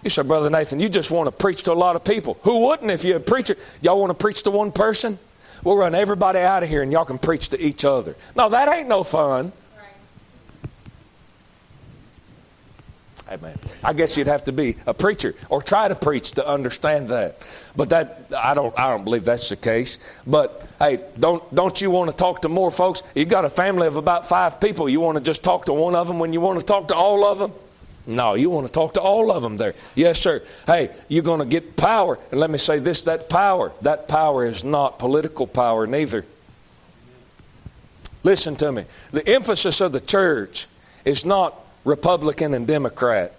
[0.03, 2.39] You said, Brother Nathan, you just want to preach to a lot of people.
[2.43, 3.57] Who wouldn't if you're a preacher?
[3.83, 5.19] Y'all want to preach to one person?
[5.63, 8.17] We'll run everybody out of here and y'all can preach to each other.
[8.35, 9.53] No, that ain't no fun.
[13.41, 17.11] Man, I guess you'd have to be a preacher or try to preach to understand
[17.11, 17.39] that.
[17.77, 19.99] But that I don't I don't believe that's the case.
[20.27, 23.05] But hey, don't don't you want to talk to more folks?
[23.15, 24.89] You got a family of about five people.
[24.89, 26.97] You want to just talk to one of them when you want to talk to
[26.97, 27.53] all of them?
[28.07, 29.75] No, you want to talk to all of them there.
[29.95, 30.43] Yes, sir.
[30.67, 32.19] Hey, you're going to get power.
[32.31, 36.25] And let me say this that power, that power is not political power, neither.
[38.23, 38.85] Listen to me.
[39.13, 40.67] The emphasis of the church
[41.05, 43.35] is not Republican and Democrat.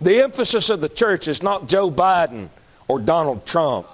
[0.00, 2.48] The emphasis of the church is not Joe Biden
[2.88, 3.86] or Donald Trump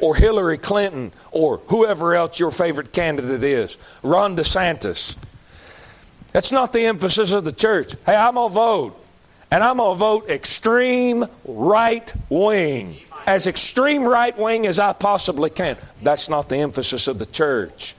[0.00, 5.16] or Hillary Clinton or whoever else your favorite candidate is, Ron DeSantis.
[6.32, 7.94] That's not the emphasis of the church.
[8.04, 9.04] Hey, I'm going to vote.
[9.50, 12.96] And I'm going to vote extreme right wing.
[13.26, 15.76] As extreme right wing as I possibly can.
[16.02, 17.94] That's not the emphasis of the church.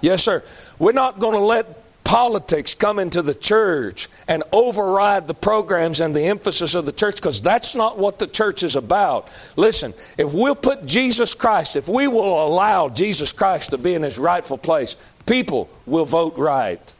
[0.00, 0.42] Yes, sir.
[0.78, 6.16] We're not going to let politics come into the church and override the programs and
[6.16, 9.28] the emphasis of the church because that's not what the church is about.
[9.56, 14.02] Listen, if we'll put Jesus Christ, if we will allow Jesus Christ to be in
[14.02, 16.94] his rightful place, people will vote right.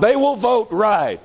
[0.00, 1.20] They will vote right.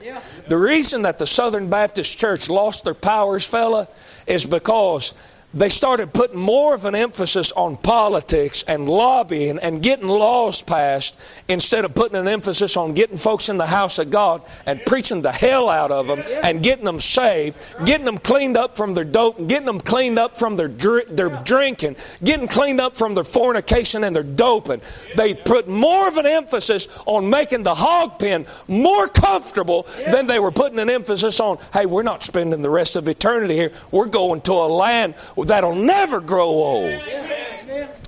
[0.47, 3.87] The reason that the Southern Baptist Church lost their powers, fella,
[4.25, 5.13] is because
[5.53, 11.17] they started putting more of an emphasis on politics and lobbying and getting laws passed
[11.47, 15.21] instead of putting an emphasis on getting folks in the house of God and preaching
[15.21, 19.05] the hell out of them and getting them saved, getting them cleaned up from their
[19.05, 23.23] dope, getting them cleaned up from their, dr- their drinking, getting cleaned up from their
[23.23, 24.81] fornication and their doping.
[25.15, 30.39] They put more of an emphasis on making the hog pen more comfortable than they
[30.39, 33.71] were putting an emphasis on, hey, we're not spending the rest of eternity here.
[33.91, 35.15] We're going to a land
[35.45, 37.01] that'll never grow old.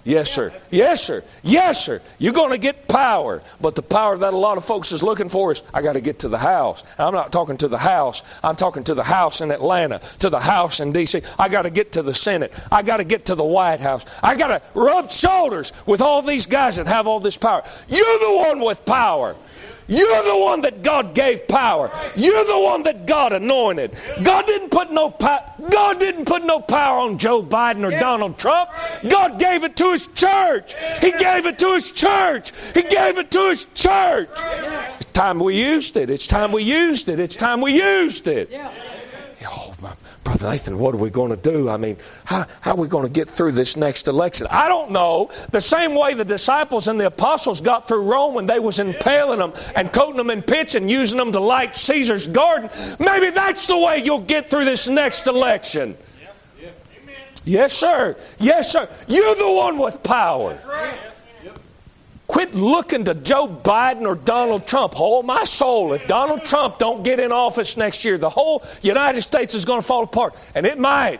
[0.09, 0.53] Yes, sir.
[0.71, 1.23] Yes, sir.
[1.43, 2.01] Yes, sir.
[2.17, 3.41] You're going to get power.
[3.59, 6.01] But the power that a lot of folks is looking for is I got to
[6.01, 6.83] get to the house.
[6.97, 8.23] I'm not talking to the house.
[8.43, 11.21] I'm talking to the house in Atlanta, to the house in D.C.
[11.37, 12.53] I got to get to the Senate.
[12.71, 14.05] I got to get to the White House.
[14.23, 17.63] I got to rub shoulders with all these guys that have all this power.
[17.87, 19.35] You're the one with power.
[19.89, 21.91] You're the one that God gave power.
[22.15, 23.95] You're the one that God anointed.
[24.23, 25.43] God didn't put no power.
[25.71, 28.69] God didn't put no power on Joe Biden or Donald Trump.
[29.09, 30.75] God gave it to His church.
[31.01, 32.51] He gave it to His church.
[32.73, 34.29] He gave it to His church.
[34.99, 36.09] It's time we used it.
[36.09, 37.19] It's time we used it.
[37.19, 38.51] It's time we used it.
[39.47, 39.91] Oh, my.
[40.29, 41.69] Brother Nathan, what are we going to do?
[41.69, 44.45] I mean, how, how are we going to get through this next election?
[44.51, 45.31] I don't know.
[45.49, 49.39] The same way the disciples and the apostles got through Rome when they was impaling
[49.39, 52.69] them and coating them in pitch and using them to light Caesar's garden,
[52.99, 55.97] maybe that's the way you'll get through this next election.
[57.43, 58.15] Yes, sir.
[58.37, 58.87] Yes, sir.
[59.07, 60.59] You're the one with power.
[62.29, 64.93] Quit looking to Joe Biden or Donald Trump.
[64.93, 65.93] Hold my soul.
[65.93, 69.81] If Donald Trump don't get in office next year, the whole United States is going
[69.81, 70.35] to fall apart.
[70.53, 71.19] And it might.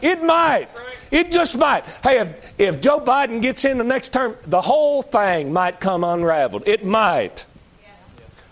[0.00, 0.68] It might.
[1.10, 1.84] It just might.
[2.00, 6.04] Hey, if, if Joe Biden gets in the next term, the whole thing might come
[6.04, 6.62] unraveled.
[6.64, 7.44] It might.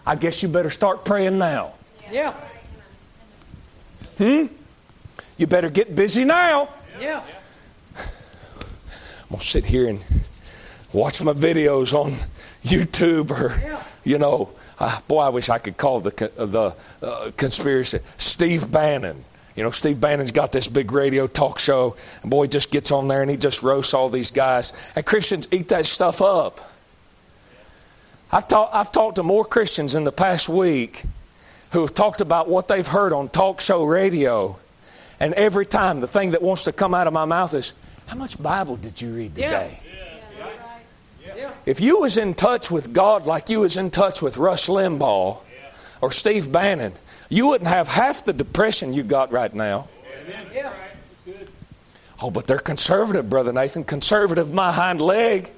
[0.05, 1.75] I guess you better start praying now.
[2.11, 2.35] Yeah.
[4.19, 4.47] Hmm?
[5.37, 6.71] You better get busy now.
[7.01, 7.23] Yeah.
[7.97, 10.05] I'm going to sit here and
[10.95, 12.17] watch my videos on
[12.65, 13.83] YouTube or, Yeah.
[14.05, 16.75] you know, uh, boy, I wish I could call the, the
[17.07, 19.25] uh, conspiracy Steve Bannon.
[19.57, 22.91] You know, Steve Bannon's got this big radio talk show, and boy, he just gets
[22.91, 24.73] on there and he just roasts all these guys.
[24.97, 26.73] And Christians eat that stuff up.
[28.33, 31.05] I've, talk, I've talked to more Christians in the past week
[31.71, 34.59] who have talked about what they've heard on talk show radio.
[35.21, 37.73] And every time the thing that wants to come out of my mouth is,
[38.09, 39.79] How much Bible did you read today?
[39.84, 39.84] Yeah.
[41.67, 45.39] If you was in touch with God like you was in touch with Rush Limbaugh
[46.01, 46.93] or Steve Bannon,
[47.29, 49.89] you wouldn't have half the depression you got right now.
[50.53, 50.73] Yeah.
[52.23, 53.85] Oh, but they're conservative, Brother Nathan.
[53.85, 55.51] Conservative, my hind leg.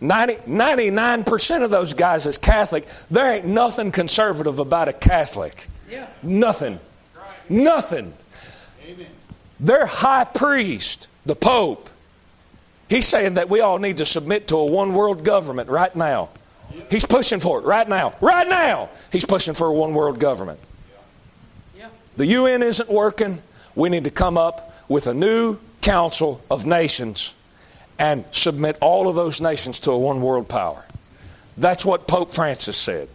[0.00, 2.86] 90, 99% of those guys is Catholic.
[3.10, 5.68] There ain't nothing conservative about a Catholic.
[5.88, 6.08] Yeah.
[6.22, 6.80] Nothing.
[7.48, 8.12] Nothing.
[9.60, 11.88] Their high priest, the Pope,
[12.92, 16.28] he's saying that we all need to submit to a one world government right now.
[16.90, 18.14] He's pushing for it right now.
[18.20, 20.60] Right now, he's pushing for a one world government.
[22.16, 23.40] The UN isn't working.
[23.74, 27.34] We need to come up with a new council of nations
[27.98, 30.84] and submit all of those nations to a one world power.
[31.56, 33.08] That's what Pope Francis said.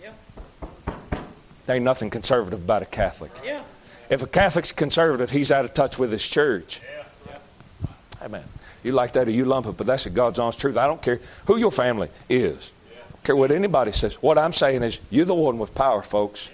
[0.00, 0.12] Yeah.
[1.66, 3.32] There ain't nothing conservative about a Catholic.
[3.44, 3.62] Yeah.
[4.08, 6.80] If a Catholic's conservative, he's out of touch with his church.
[6.80, 6.99] Hey,
[8.28, 8.44] man,
[8.82, 10.76] you like that or you lump it, but that's the God's honest truth.
[10.76, 12.72] I don't care who your family is.
[12.90, 14.14] I don't care what anybody says.
[14.22, 16.50] What I'm saying is, you're the one with power, folks.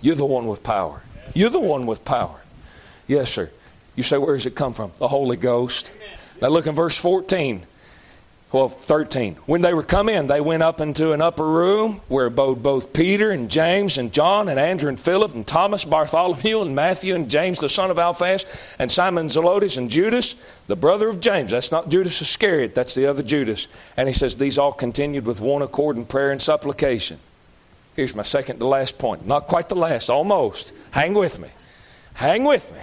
[0.00, 1.02] You're the one with power.
[1.34, 2.40] You're the one with power.
[3.06, 3.50] Yes, sir.
[3.96, 4.92] You say, where does it come from?
[4.98, 5.90] The Holy Ghost.
[6.42, 7.64] Now look in verse 14.
[8.54, 9.34] Well, 13.
[9.46, 12.92] When they were come in, they went up into an upper room where abode both
[12.92, 17.28] Peter and James and John and Andrew and Philip and Thomas, Bartholomew and Matthew and
[17.28, 18.46] James the son of Alphaeus
[18.78, 20.36] and Simon Zelotes and Judas,
[20.68, 21.50] the brother of James.
[21.50, 23.66] That's not Judas Iscariot, that's the other Judas.
[23.96, 27.18] And he says, These all continued with one accord in prayer and supplication.
[27.96, 29.26] Here's my second to last point.
[29.26, 30.72] Not quite the last, almost.
[30.92, 31.48] Hang with me.
[32.14, 32.82] Hang with me.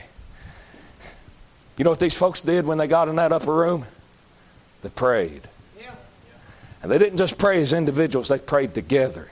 [1.77, 3.85] You know what these folks did when they got in that upper room?
[4.81, 5.47] They prayed.
[6.81, 6.83] Yeah.
[6.83, 9.29] And they didn't just pray as individuals, they prayed together.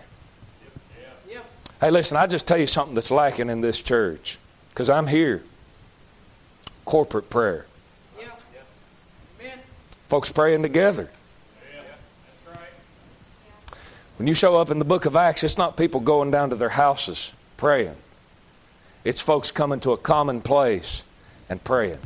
[1.29, 1.39] Yeah.
[1.81, 4.37] Hey, listen, I just tell you something that's lacking in this church
[4.69, 5.43] because I'm here.
[6.85, 7.65] Corporate prayer.
[8.19, 9.51] Yeah.
[10.07, 11.09] Folks praying together.
[14.17, 16.55] When you show up in the book of Acts, it's not people going down to
[16.57, 17.95] their houses praying,
[19.03, 21.03] it's folks coming to a common place
[21.49, 21.99] and praying.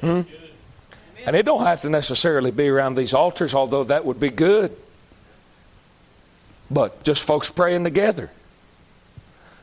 [0.00, 0.22] Hmm?
[1.26, 4.76] And it don't have to necessarily be around these altars, although that would be good.
[6.70, 8.30] But just folks praying together.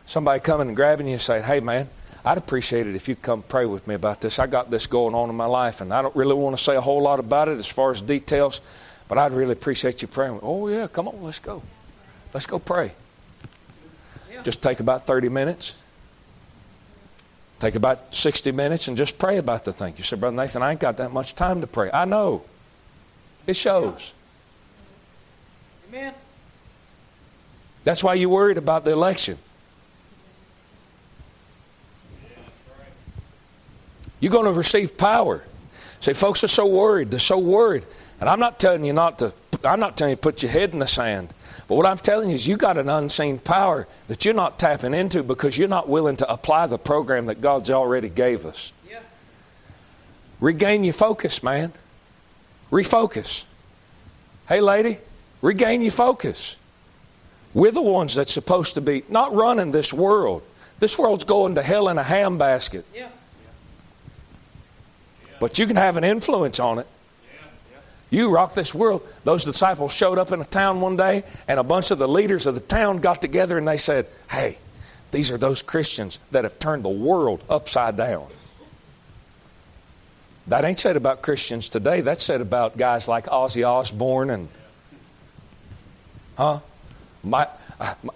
[0.05, 1.89] Somebody coming and grabbing you and saying, Hey, man,
[2.24, 4.39] I'd appreciate it if you'd come pray with me about this.
[4.39, 6.76] I got this going on in my life, and I don't really want to say
[6.76, 8.62] a whole lot about it as far as details,
[9.07, 10.39] but I'd really appreciate you praying.
[10.43, 11.64] Oh, yeah, come on, let's go.
[12.34, 12.91] Let's go pray.
[14.32, 14.43] Yeah.
[14.43, 15.76] Just take about 30 minutes.
[17.62, 19.93] Take about 60 minutes and just pray about the thing.
[19.95, 21.91] You say, Brother Nathan, I ain't got that much time to pray.
[21.93, 22.43] I know.
[23.45, 24.16] It shows.
[25.88, 26.12] Amen.
[27.84, 29.38] That's why you're worried about the election.
[34.20, 35.43] You're going to receive power.
[35.99, 37.12] See, folks are so worried.
[37.12, 37.84] They're so worried.
[38.20, 39.34] And I'm not telling you not to,
[39.64, 41.32] I'm not telling you to put your head in the sand.
[41.68, 44.93] But what I'm telling you is you got an unseen power that you're not tapping
[44.93, 48.74] into because you're not willing to apply the program that God's already gave us.
[48.89, 48.99] Yeah.
[50.39, 51.72] Regain your focus, man.
[52.72, 53.45] Refocus.
[54.47, 54.97] Hey, lady,
[55.41, 56.58] regain your focus.
[57.54, 60.43] We're the ones that's supposed to be not running this world.
[60.80, 62.84] This world's going to hell in a handbasket.
[62.93, 63.10] Yeah.
[65.39, 66.88] But you can have an influence on it.
[68.12, 69.07] You rock this world.
[69.24, 72.45] Those disciples showed up in a town one day, and a bunch of the leaders
[72.45, 74.57] of the town got together and they said, Hey,
[75.12, 78.28] these are those Christians that have turned the world upside down.
[80.47, 82.01] That ain't said about Christians today.
[82.01, 84.49] That's said about guys like Ozzy Osbourne and,
[86.36, 86.59] huh?
[87.24, 87.47] My,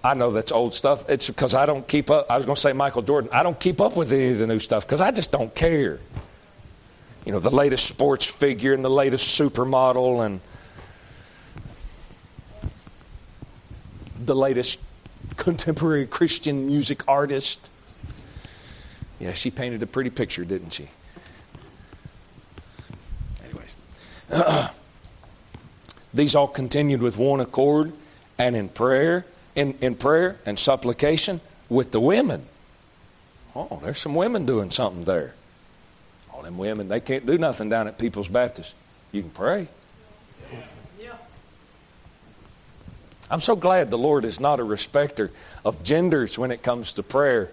[0.03, 1.07] I, know that's old stuff.
[1.09, 2.25] It's because I don't keep up.
[2.29, 3.29] I was going to say Michael Jordan.
[3.31, 5.99] I don't keep up with any of the new stuff because I just don't care.
[7.25, 10.41] You know, the latest sports figure and the latest supermodel and
[14.23, 14.79] the latest
[15.35, 17.71] contemporary Christian music artist.
[19.19, 20.87] Yeah, she painted a pretty picture, didn't she?
[23.43, 23.75] Anyways,
[26.13, 27.91] these all continued with one accord
[28.37, 32.45] and in prayer, in, in prayer and supplication with the women.
[33.55, 35.33] Oh, there's some women doing something there.
[36.35, 38.75] All them women, they can't do nothing down at People's Baptist.
[39.13, 39.69] You can pray.
[40.99, 41.13] Yeah.
[43.31, 45.31] I'm so glad the Lord is not a respecter
[45.63, 47.51] of genders when it comes to prayer.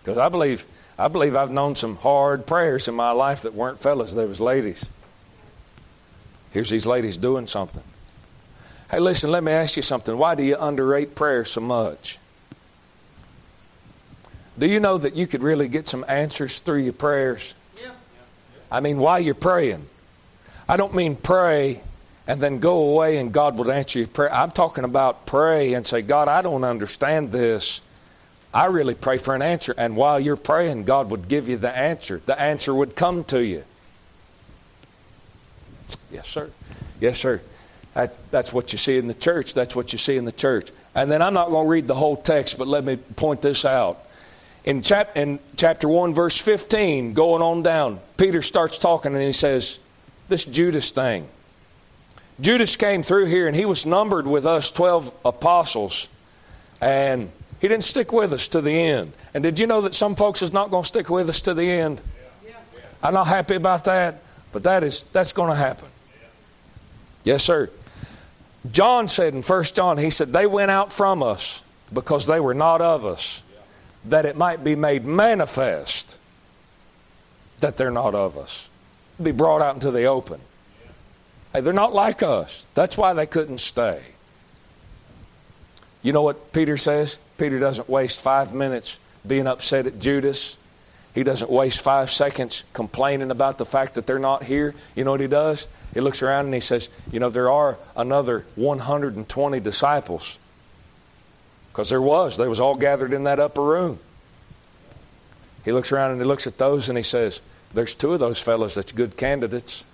[0.00, 0.64] Because I believe,
[0.96, 4.40] I believe I've known some hard prayers in my life that weren't fellas, they was
[4.40, 4.88] ladies.
[6.52, 7.82] Here's these ladies doing something.
[8.92, 10.16] Hey, listen, let me ask you something.
[10.16, 12.20] Why do you underrate prayer so much?
[14.58, 17.54] Do you know that you could really get some answers through your prayers?
[17.80, 17.90] Yeah.
[18.70, 19.86] I mean, while you're praying.
[20.68, 21.82] I don't mean pray
[22.26, 24.32] and then go away and God will answer your prayer.
[24.32, 27.80] I'm talking about pray and say, God, I don't understand this.
[28.52, 29.74] I really pray for an answer.
[29.76, 32.20] And while you're praying, God would give you the answer.
[32.24, 33.64] The answer would come to you.
[36.10, 36.50] Yes, sir.
[37.00, 37.42] Yes, sir.
[37.94, 39.54] That, that's what you see in the church.
[39.54, 40.70] That's what you see in the church.
[40.94, 43.64] And then I'm not going to read the whole text, but let me point this
[43.64, 44.05] out.
[44.66, 49.32] In, chap, in chapter 1, verse 15, going on down, Peter starts talking and he
[49.32, 49.78] says,
[50.28, 51.28] This Judas thing.
[52.40, 56.08] Judas came through here and he was numbered with us 12 apostles.
[56.80, 59.12] And he didn't stick with us to the end.
[59.32, 61.54] And did you know that some folks is not going to stick with us to
[61.54, 62.02] the end?
[62.44, 62.52] Yeah.
[63.02, 65.88] I'm not happy about that, but that is that's going to happen.
[67.24, 67.70] Yes, sir.
[68.70, 72.54] John said in 1 John, he said, They went out from us because they were
[72.54, 73.42] not of us,
[74.08, 76.18] that it might be made manifest
[77.60, 78.70] that they're not of us.
[79.22, 80.40] Be brought out into the open.
[81.52, 82.66] Hey, they're not like us.
[82.74, 84.02] That's why they couldn't stay.
[86.02, 87.18] You know what Peter says?
[87.38, 90.56] Peter doesn't waste five minutes being upset at Judas.
[91.14, 94.74] He doesn't waste five seconds complaining about the fact that they're not here.
[94.94, 95.66] You know what he does?
[95.94, 100.38] He looks around and he says, You know, there are another 120 disciples.
[101.76, 102.38] Because there was.
[102.38, 103.98] They was all gathered in that upper room.
[105.62, 107.42] He looks around and he looks at those and he says,
[107.74, 109.84] There's two of those fellows that's good candidates.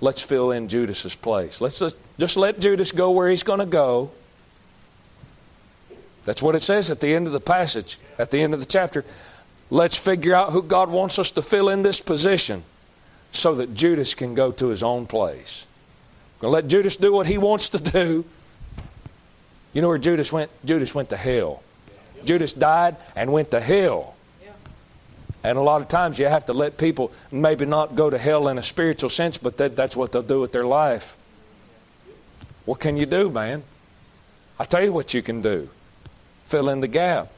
[0.00, 1.60] Let's fill in Judas's place.
[1.60, 4.10] Let's just, just let Judas go where he's going to go.
[6.24, 8.66] That's what it says at the end of the passage, at the end of the
[8.66, 9.04] chapter.
[9.68, 12.64] Let's figure out who God wants us to fill in this position
[13.32, 15.66] so that Judas can go to his own place.
[16.38, 18.24] We're going to let Judas do what he wants to do.
[19.76, 20.50] You know where Judas went?
[20.64, 21.62] Judas went to hell.
[22.24, 24.14] Judas died and went to hell.
[25.44, 28.48] And a lot of times you have to let people maybe not go to hell
[28.48, 31.14] in a spiritual sense, but that, that's what they'll do with their life.
[32.64, 33.64] What can you do, man?
[34.58, 35.68] I tell you what you can do
[36.46, 37.30] fill in the gap.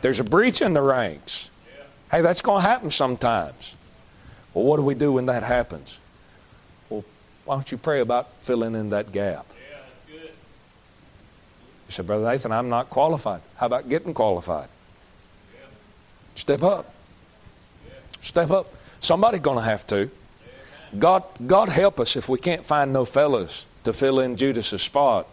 [0.00, 1.50] There's a breach in the ranks.
[2.10, 3.76] Hey, that's going to happen sometimes.
[4.54, 5.98] Well, what do we do when that happens?
[6.88, 7.04] Well,
[7.44, 9.44] why don't you pray about filling in that gap?
[11.86, 13.42] You said, Brother Nathan, I'm not qualified.
[13.56, 14.68] How about getting qualified?
[16.34, 16.92] Step up.
[18.20, 18.72] Step up.
[19.00, 20.10] Somebody's going to have to.
[20.98, 25.28] God, God help us if we can't find no fellas to fill in Judas's spot,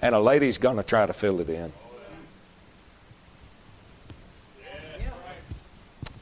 [0.00, 1.72] and a lady's going to try to fill it in.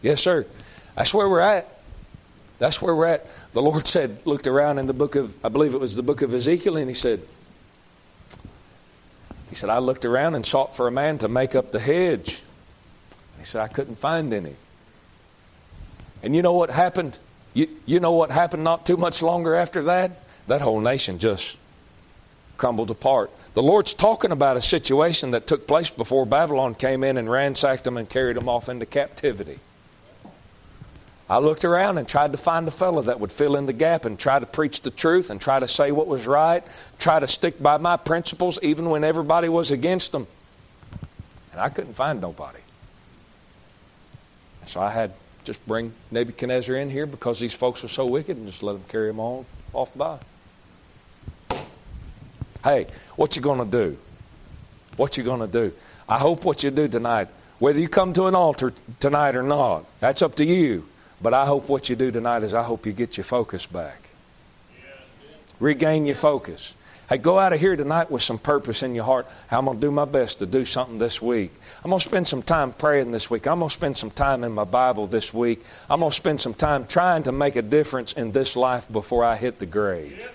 [0.03, 0.47] Yes, sir.
[0.95, 1.69] That's where we're at.
[2.59, 3.27] That's where we're at.
[3.53, 6.21] The Lord said, looked around in the book of, I believe it was the book
[6.23, 7.23] of Ezekiel, and He said,
[9.51, 12.43] He said, I looked around and sought for a man to make up the hedge.
[13.39, 14.55] He said, I couldn't find any.
[16.23, 17.19] And you know what happened?
[17.53, 20.13] You, you know what happened not too much longer after that?
[20.47, 21.59] That whole nation just
[22.57, 23.31] crumbled apart.
[23.55, 27.85] The Lord's talking about a situation that took place before Babylon came in and ransacked
[27.85, 29.59] them and carried them off into captivity.
[31.31, 34.05] I looked around and tried to find a fellow that would fill in the gap
[34.05, 36.65] and try to preach the truth and try to say what was right,
[36.99, 40.27] try to stick by my principles even when everybody was against them.
[41.53, 42.59] And I couldn't find nobody.
[44.65, 45.13] So I had
[45.45, 48.85] just bring Nebuchadnezzar in here because these folks were so wicked and just let them
[48.89, 50.19] carry them on off by.
[52.65, 53.97] Hey, what you going to do?
[54.97, 55.73] What you going to do?
[56.09, 57.29] I hope what you do tonight,
[57.61, 60.89] whether you come to an altar tonight or not, that's up to you.
[61.23, 64.09] But I hope what you do tonight is I hope you get your focus back.
[65.59, 66.75] Regain your focus.
[67.11, 69.27] Hey, go out of here tonight with some purpose in your heart.
[69.51, 71.53] I'm going to do my best to do something this week.
[71.85, 73.49] I'm going to spend some time praying this week.
[73.49, 75.63] I'm going to spend some time in my Bible this week.
[75.91, 79.25] I'm going to spend some time trying to make a difference in this life before
[79.25, 80.31] I hit the grave.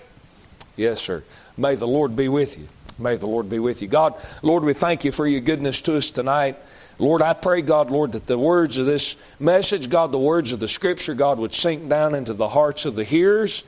[0.76, 1.24] Yes, sir.
[1.56, 2.68] May the Lord be with you.
[2.98, 3.88] May the Lord be with you.
[3.88, 6.56] God, Lord, we thank you for your goodness to us tonight.
[6.98, 10.60] Lord, I pray, God, Lord, that the words of this message, God, the words of
[10.60, 13.64] the Scripture, God, would sink down into the hearts of the hearers.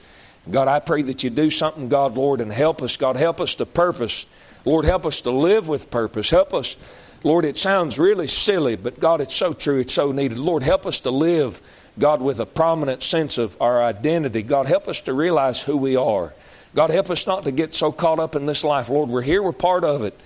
[0.50, 2.96] God, I pray that you do something, God, Lord, and help us.
[2.96, 4.26] God, help us to purpose.
[4.64, 6.30] Lord, help us to live with purpose.
[6.30, 6.78] Help us,
[7.22, 10.38] Lord, it sounds really silly, but God, it's so true, it's so needed.
[10.38, 11.60] Lord, help us to live,
[11.98, 14.42] God, with a prominent sense of our identity.
[14.42, 16.32] God, help us to realize who we are.
[16.74, 18.88] God, help us not to get so caught up in this life.
[18.88, 20.18] Lord, we're here, we're part of it.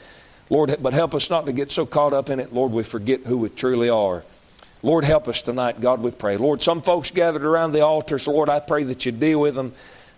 [0.53, 3.22] Lord, but help us not to get so caught up in it, Lord, we forget
[3.22, 4.22] who we truly are.
[4.82, 6.36] Lord, help us tonight, God, we pray.
[6.36, 9.72] Lord, some folks gathered around the altars, Lord, I pray that you deal with them.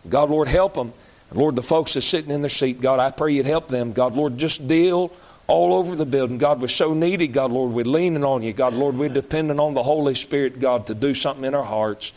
[0.09, 0.93] God, Lord, help them.
[1.31, 3.93] Lord, the folks that's sitting in their seat, God, I pray you'd help them.
[3.93, 5.13] God, Lord, just deal
[5.47, 6.39] all over the building.
[6.39, 7.29] God, we're so needy.
[7.29, 8.53] God, Lord, we're leaning on you.
[8.53, 12.13] God, Lord, we're dependent on the Holy Spirit, God, to do something in our hearts.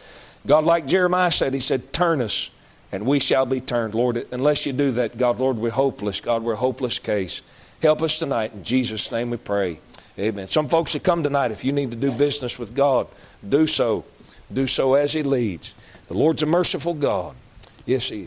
[0.48, 2.50] God, like Jeremiah said, he said, turn us
[2.92, 3.94] and we shall be turned.
[3.94, 6.20] Lord, unless you do that, God, Lord, we're hopeless.
[6.20, 7.44] God, we're a hopeless case.
[7.82, 8.54] Help us tonight.
[8.54, 9.80] In Jesus' name we pray.
[10.18, 10.48] Amen.
[10.48, 13.08] Some folks that come tonight, if you need to do business with God,
[13.48, 14.04] do so.
[14.52, 15.76] Do so as He leads.
[16.08, 17.36] The Lord's a merciful God.
[17.86, 18.26] Yes, He is.